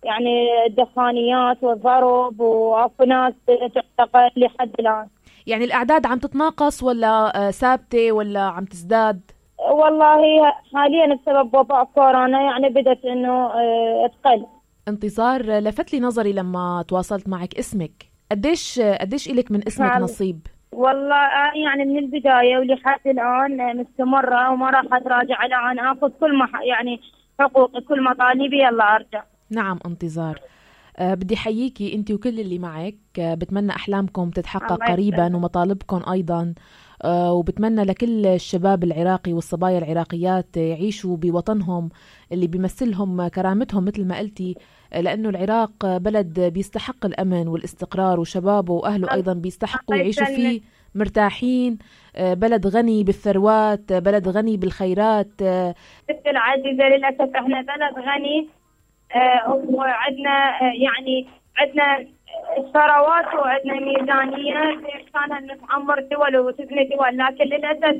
يعني 0.04 0.66
الدخانيات 0.66 1.62
والضرب 1.62 2.40
وأكو 2.40 3.04
ناس 3.04 3.34
تعتقل 3.74 4.30
لحد 4.36 4.70
الآن. 4.78 5.06
يعني 5.46 5.64
الأعداد 5.64 6.06
عم 6.06 6.18
تتناقص 6.18 6.82
ولا 6.82 7.46
آه، 7.48 7.50
ثابتة 7.50 8.12
ولا 8.12 8.40
عم 8.40 8.64
تزداد؟ 8.64 9.20
والله 9.70 10.22
حاليا 10.74 11.14
بسبب 11.14 11.54
وباء 11.54 11.84
كورونا 11.84 12.40
يعني 12.42 12.68
بدت 12.68 13.04
إنه 13.04 13.46
آه، 13.46 14.10
تقل. 14.22 14.46
انتصار 14.88 15.42
لفت 15.42 15.92
لي 15.92 16.00
نظري 16.00 16.32
لما 16.32 16.84
تواصلت 16.88 17.28
معك 17.28 17.54
اسمك. 17.58 17.92
قديش 18.30 18.80
قديش 18.80 19.28
إلك 19.30 19.50
من 19.50 19.66
اسمك 19.66 19.86
نعم. 19.90 20.02
نصيب؟ 20.02 20.46
والله 20.72 21.28
يعني 21.64 21.84
من 21.84 21.98
البداية 21.98 22.58
ولحد 22.58 23.00
الآن 23.06 23.76
مستمرة 23.76 24.50
وما 24.52 24.70
راح 24.70 24.84
أتراجع 24.92 25.44
الان 25.46 25.78
آخذ 25.78 26.08
كل 26.20 26.38
ما 26.38 26.48
يعني 26.62 27.00
حقوقي 27.40 27.80
كل 27.80 28.04
مطالبي 28.04 28.62
يلا 28.62 28.94
أرجع. 28.96 29.22
نعم 29.50 29.78
انتظار. 29.86 30.40
بدي 31.00 31.36
حييكي 31.36 31.94
أنت 31.94 32.10
وكل 32.10 32.40
اللي 32.40 32.58
معك. 32.58 32.96
أه 33.18 33.34
بتمنى 33.34 33.72
أحلامكم 33.72 34.30
تتحقق 34.30 34.88
قريبا 34.88 35.36
ومطالبكم 35.36 36.10
أيضا. 36.12 36.54
أه 37.04 37.32
وبتمنى 37.32 37.84
لكل 37.84 38.26
الشباب 38.26 38.84
العراقي 38.84 39.32
والصبايا 39.32 39.78
العراقيات 39.78 40.56
يعيشوا 40.56 41.16
بوطنهم 41.16 41.88
اللي 42.32 42.46
بيمثلهم 42.46 43.28
كرامتهم 43.28 43.84
مثل 43.84 44.04
ما 44.04 44.18
قلتي 44.18 44.54
لأنه 44.92 45.28
العراق 45.28 45.96
بلد 45.96 46.40
بيستحق 46.40 47.06
الأمن 47.06 47.48
والاستقرار 47.48 48.20
وشبابه 48.20 48.72
وأهله 48.72 49.12
أيضا 49.12 49.32
بيستحقوا 49.32 49.96
يعيشوا 49.96 50.24
فيه 50.24 50.60
مرتاحين. 50.94 51.78
بلد 52.20 52.66
غني 52.66 53.04
بالثروات 53.04 53.92
بلد 53.92 54.28
غني 54.28 54.56
بالخيرات. 54.56 55.42
العزيزه 56.26 56.84
للأسف 56.88 57.36
إحنا 57.36 57.60
بلد 57.62 57.94
غني. 58.06 58.48
آه، 58.48 58.59
وعندنا 59.48 60.60
آه، 60.60 60.72
يعني 60.74 61.26
عندنا 61.58 62.06
ثروات 62.72 63.34
وعندنا 63.34 63.74
ميزانيه 63.80 64.76
بامكانها 64.76 65.54
نتعمر 65.54 66.00
دول 66.00 66.36
وتبني 66.36 66.84
دول. 66.84 67.18
لكن 67.18 67.44
للأسف 67.44 67.96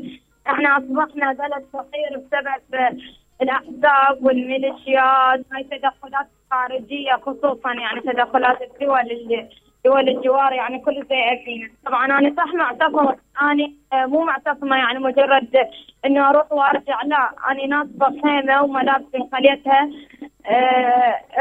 إحنا 0.47 0.77
أصبحنا 0.79 1.33
بلد 1.33 1.65
فقير 1.73 2.19
بسبب 2.19 3.01
الأحزاب 3.43 4.25
والميليشيات 4.25 5.41
هاي 5.53 5.65
تدخلات 5.65 6.27
خارجية 6.51 7.13
خصوصا 7.13 7.73
يعني 7.73 8.01
تدخلات 8.01 8.59
الدول 8.63 9.01
اللي 9.01 9.49
دول 9.85 10.09
الجوار 10.09 10.53
يعني 10.53 10.79
كل 10.79 10.95
شيء 10.95 11.45
فينا 11.45 11.71
طبعا 11.87 12.07
أنا 12.07 12.35
صح 12.37 12.55
معتصمه 12.55 13.17
أنا 13.43 13.73
مو 14.07 14.25
معتصمة 14.25 14.77
يعني 14.77 14.99
مجرد 14.99 15.57
إنه 16.05 16.29
أروح 16.31 16.53
وأرجع 16.53 17.03
لا 17.03 17.31
أنا 17.51 17.67
ناصبه 17.67 18.23
خيمه 18.23 18.63
وملابسي 18.63 19.29
خليتها 19.33 19.83
آه، 19.83 20.30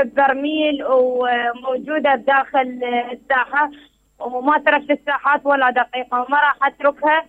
ببرميل 0.03 0.85
وموجودة 0.85 2.15
بداخل 2.15 2.79
الساحة 3.11 3.69
وما 4.19 4.57
تركت 4.57 4.91
الساحات 4.91 5.45
ولا 5.45 5.69
دقيقة 5.69 6.21
وما 6.21 6.37
راح 6.37 6.55
أتركها 6.63 7.25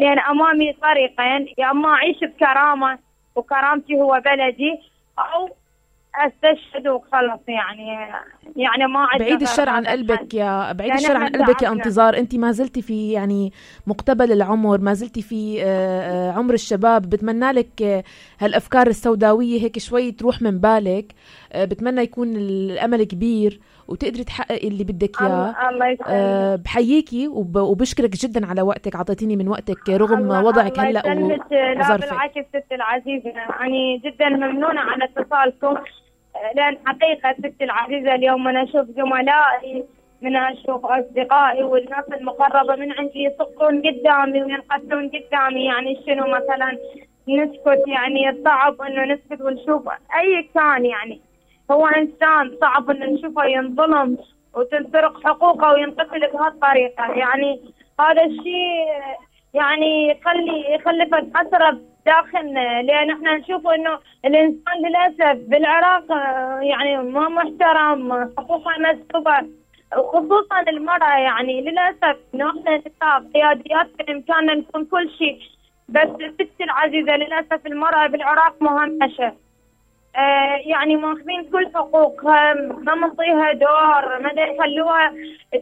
لأن 0.00 0.18
أمامي 0.18 0.72
طريقين 0.72 1.54
يا 1.58 1.70
أما 1.70 1.88
أعيش 1.94 2.16
بكرامة 2.24 2.98
وكرامتي 3.36 3.94
هو 3.94 4.22
بلدي 4.24 4.80
أو 5.18 5.50
أستشهد 6.18 6.88
وخلص 6.88 7.40
يعني 7.48 7.88
يعني 8.56 8.86
ما 8.86 9.00
عندي 9.00 9.24
بعيد 9.24 9.42
الشر 9.42 9.68
عن 9.68 9.86
قلبك 9.86 10.34
يا 10.34 10.72
بعيد 10.72 10.92
الشر 10.92 11.16
عن 11.16 11.28
قلبك 11.28 11.62
يا 11.62 11.72
انتظار. 11.72 12.16
أنت 12.16 12.34
ما 12.34 12.50
زلتي 12.52 12.82
في 12.82 13.12
يعني 13.12 13.52
مقتبل 13.86 14.32
العمر 14.32 14.80
ما 14.80 14.92
زلتي 14.92 15.22
في 15.22 15.62
آه، 15.62 15.66
آه، 15.66 16.32
عمر 16.32 16.54
الشباب. 16.54 17.02
بتمنى 17.02 17.52
لك 17.52 17.82
آه، 17.82 18.04
هالأفكار 18.40 18.86
السوداوية 18.86 19.62
هيك 19.62 19.78
شوي 19.78 20.12
تروح 20.12 20.42
من 20.42 20.58
بالك. 20.58 21.12
بتمنى 21.56 22.00
يكون 22.00 22.36
الأمل 22.36 23.04
كبير 23.04 23.60
وتقدري 23.88 24.24
تحققي 24.24 24.68
اللي 24.68 24.84
بدك 24.84 25.22
اياه 25.22 25.54
الله 25.70 25.86
يسلمك 25.88 26.60
بحييكي 26.64 27.28
وبشكرك 27.28 28.10
جدا 28.10 28.46
على 28.46 28.62
وقتك. 28.62 28.94
اعطيتيني 28.96 29.36
من 29.36 29.48
وقتك 29.48 29.88
رغم 29.88 30.30
وضعك 30.30 30.78
هلأ 30.78 31.02
وظرفك 31.06 31.52
لا 31.52 31.96
بالعكس 31.96 32.48
ست 32.48 32.72
العزيزة. 32.72 33.30
يعني 33.30 33.98
جدا 34.04 34.28
ممنونة 34.28 34.80
على 34.80 35.04
اتصالكم. 35.04 35.76
لأن 36.54 36.78
حقيقة 36.86 37.32
ستي 37.32 37.64
العزيزة 37.64 38.14
اليوم 38.14 38.48
أنا 38.48 38.62
أشوف 38.62 38.86
زملائي 38.90 39.84
من 40.22 40.36
أشوف 40.36 40.86
أصدقائي 40.86 41.62
والناس 41.62 42.04
المقربة 42.12 42.76
من 42.76 42.92
عندي 42.92 43.22
يصقون 43.22 43.82
قدامي 43.82 44.42
وينقسون 44.42 45.10
قدامي. 45.10 45.64
يعني 45.64 46.02
شنو 46.06 46.26
مثلا 46.26 46.78
نسكت؟ 47.28 47.82
يعني 47.86 48.42
صعب 48.44 48.82
إنه 48.82 49.04
نسكت 49.04 49.40
ونشوف 49.40 49.88
أي 49.88 50.48
كان 50.54 50.86
يعني. 50.86 51.20
هو 51.70 51.86
إنسان 51.86 52.56
صعب 52.60 52.90
إنه 52.90 53.06
نشوفه 53.06 53.44
ينظلم 53.44 54.18
وتنسرق 54.54 55.24
حقوقه 55.24 55.72
وينقتل 55.72 56.30
بهالطريقة. 56.32 57.12
يعني 57.12 57.60
هذا 58.00 58.24
الشيء 58.24 58.86
يعني 59.54 60.10
يخلي 60.10 60.74
يخلف 60.74 61.36
حسره 61.36 61.78
داخلنا 62.06 62.82
لأن 62.82 63.10
إحنا 63.10 63.36
نشوف 63.36 63.66
إنه 63.66 63.98
الإنسان 64.24 64.74
للأسف 64.86 65.38
بالعراق 65.48 66.04
يعني 66.62 66.96
ما 66.98 67.28
محترم 67.28 68.12
حقوقه 68.38 68.70
مسلوبه 68.78 69.48
وخصوصا 69.96 70.60
المرأة 70.68 71.18
يعني 71.18 71.60
للأسف 71.60 72.16
إحنا 72.34 72.76
نساء 72.76 73.24
قياديات 73.34 73.86
بإمكاننا 73.98 74.54
نكون 74.54 74.84
كل 74.84 75.10
شيء. 75.18 75.38
بس 75.88 76.08
ستي 76.34 76.64
العزيزة 76.64 77.16
للأسف 77.16 77.66
المرأة 77.66 78.06
بالعراق 78.06 78.62
مهمشه 78.62 79.32
آه 80.16 80.56
يعني 80.66 80.96
ماخذين 80.96 81.44
كل 81.52 81.68
حقوقها 81.74 82.54
ما 82.54 82.94
منطيها 82.94 83.52
دور 83.52 84.18
ما 84.22 84.30
يخلوها 84.42 85.14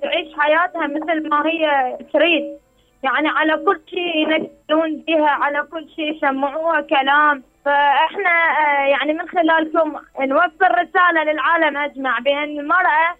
تعيش 0.02 0.34
حياتها 0.38 0.86
مثل 0.86 1.28
ما 1.28 1.46
هي 1.46 1.96
تريد. 2.12 2.58
يعني 3.02 3.28
على 3.28 3.56
كل 3.56 3.80
شيء 3.90 4.16
ينقلون 4.16 4.96
بها 4.96 5.28
على 5.30 5.62
كل 5.62 5.88
شيء 5.96 6.16
يسمعوها 6.16 6.80
كلام. 6.80 7.42
فإحنا 7.64 8.30
آه، 8.30 8.86
يعني 8.86 9.12
من 9.12 9.28
خلالكم 9.28 9.96
نوصل 10.20 10.70
رسالة 10.70 11.24
للعالم 11.24 11.76
أجمع 11.76 12.18
بأن 12.18 12.60
المرأة 12.60 13.16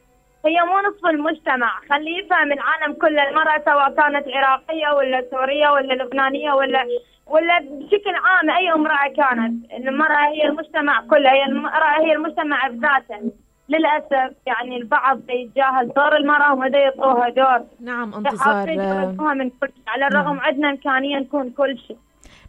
هي 0.46 0.60
مو 0.64 0.78
نصف 0.88 1.06
المجتمع. 1.06 1.80
خليه 1.90 2.24
يفهم 2.24 2.52
العالم 2.52 2.92
كله 2.92 3.28
المرأة 3.28 3.62
سواء 3.64 3.94
كانت 3.94 4.28
عراقية 4.28 4.88
ولا 4.96 5.26
سورية 5.30 5.68
ولا 5.68 5.94
لبنانية 5.94 6.52
ولا 6.52 6.86
ولا 7.26 7.58
بشكل 7.58 8.14
عام 8.24 8.50
أي 8.50 8.72
امرأة 8.72 9.08
كانت. 9.16 9.72
المرأة 9.72 10.28
هي 10.28 10.44
المجتمع 10.44 11.00
كله 11.10 11.32
هي 11.32 11.44
المرأة 11.44 12.00
هي 12.00 12.12
المجتمع 12.12 12.68
بذاته. 12.68 13.32
للأسف 13.72 14.34
يعني 14.46 14.76
البعض 14.76 15.18
يتجاهل 15.30 15.88
دور 15.96 16.16
المرأة 16.16 16.52
وما 16.52 16.66
يعطوها 16.68 17.28
دور. 17.28 17.66
نعم 17.80 18.14
انتظار 18.14 18.66
من 19.34 19.50
كل 19.50 19.66
شيء. 19.66 19.82
على 19.86 20.06
الرغم 20.06 20.34
نعم. 20.36 20.40
عندنا 20.40 20.70
إمكانية 20.70 21.18
نكون 21.18 21.50
كل 21.50 21.78
شيء. 21.78 21.96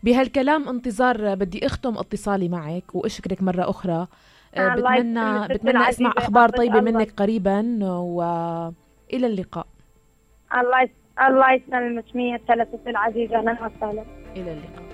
بهالكلام 0.03 0.69
انتظار 0.69 1.35
بدي 1.35 1.65
أختم 1.65 1.97
اتصالي 1.97 2.49
معك 2.49 2.95
وأشكرك 2.95 3.41
مرة 3.43 3.69
أخرى. 3.69 4.07
آه، 4.55 4.75
بتمنى 4.75 5.47
بتمنى 5.47 5.89
أسمع 5.89 6.13
أخبار 6.17 6.49
طيبة 6.49 6.79
الله. 6.79 6.91
منك 6.91 7.11
قريبا 7.17 7.79
وإلى 7.83 9.27
اللقاء. 9.27 9.67
الله 10.57 10.89
الله 11.27 11.53
يسلمك. 11.53 12.05
100 12.15 12.39
العزيزة 12.87 13.37
أهلا 13.37 13.51
وسهلا. 13.51 14.03
إلى 14.35 14.51
اللقاء. 14.51 14.92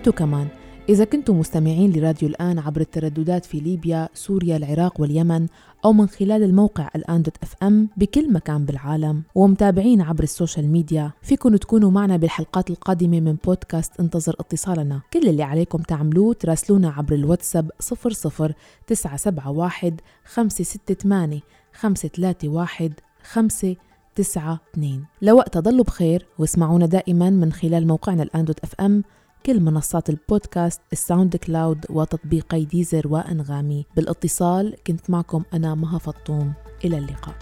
انتو 0.00 0.12
كمان 0.12 0.48
إذا 0.88 1.04
كنتم 1.04 1.38
مستمعين 1.38 1.92
لراديو 1.92 2.28
الآن 2.28 2.58
عبر 2.58 2.80
الترددات 2.80 3.44
في 3.44 3.60
ليبيا، 3.60 4.08
سوريا، 4.14 4.56
العراق 4.56 5.00
واليمن 5.00 5.46
أو 5.84 5.92
من 5.92 6.06
خلال 6.06 6.42
الموقع 6.42 6.88
الآن 6.96 7.22
dot 7.22 7.36
FM 7.42 7.88
بكل 7.96 8.32
مكان 8.32 8.64
بالعالم 8.64 9.22
ومتابعين 9.34 10.00
عبر 10.00 10.22
ال 10.22 10.29
social 10.29 10.68
media 10.68 11.12
فيكم 11.22 11.56
تكونوا 11.56 11.90
معنا 11.90 12.16
بالحلقات 12.16 12.70
القادمة 12.70 13.20
من 13.20 13.36
بودكاست 13.44 14.00
انتظر 14.00 14.34
اتصالنا. 14.40 15.00
كل 15.12 15.28
اللي 15.28 15.42
عليكم 15.42 15.78
تعملوه 15.78 16.34
تراسلونا 16.34 16.90
عبر 16.90 17.14
الواتساب 17.14 17.70
00 17.80 18.54
971 18.86 19.96
568 20.24 21.40
531 21.72 22.90
5 23.22 23.76
تسعة 24.14 24.60
اثنين. 24.72 25.04
لوقتها 25.22 25.58
ضلوا 25.58 25.84
بخير 25.84 26.26
واسمعونا 26.38 26.86
دائما 26.86 27.30
من 27.30 27.52
خلال 27.52 27.86
موقعنا 27.86 28.22
الآن 28.22 28.44
dot 28.44 28.58
FM 28.60 29.02
كل 29.46 29.60
منصات 29.60 30.10
البودكاست 30.10 30.80
ال 30.92 31.36
SoundCloud 31.36 31.86
وتطبيقي 31.90 32.64
Deezer 32.64 33.08
وأنغامي. 33.08 33.86
بالاتصال 33.96 34.76
كنت 34.86 35.10
معكم 35.10 35.42
أنا 35.54 35.74
مها 35.74 35.98
فطوم. 35.98 36.52
إلى 36.84 36.98
اللقاء. 36.98 37.34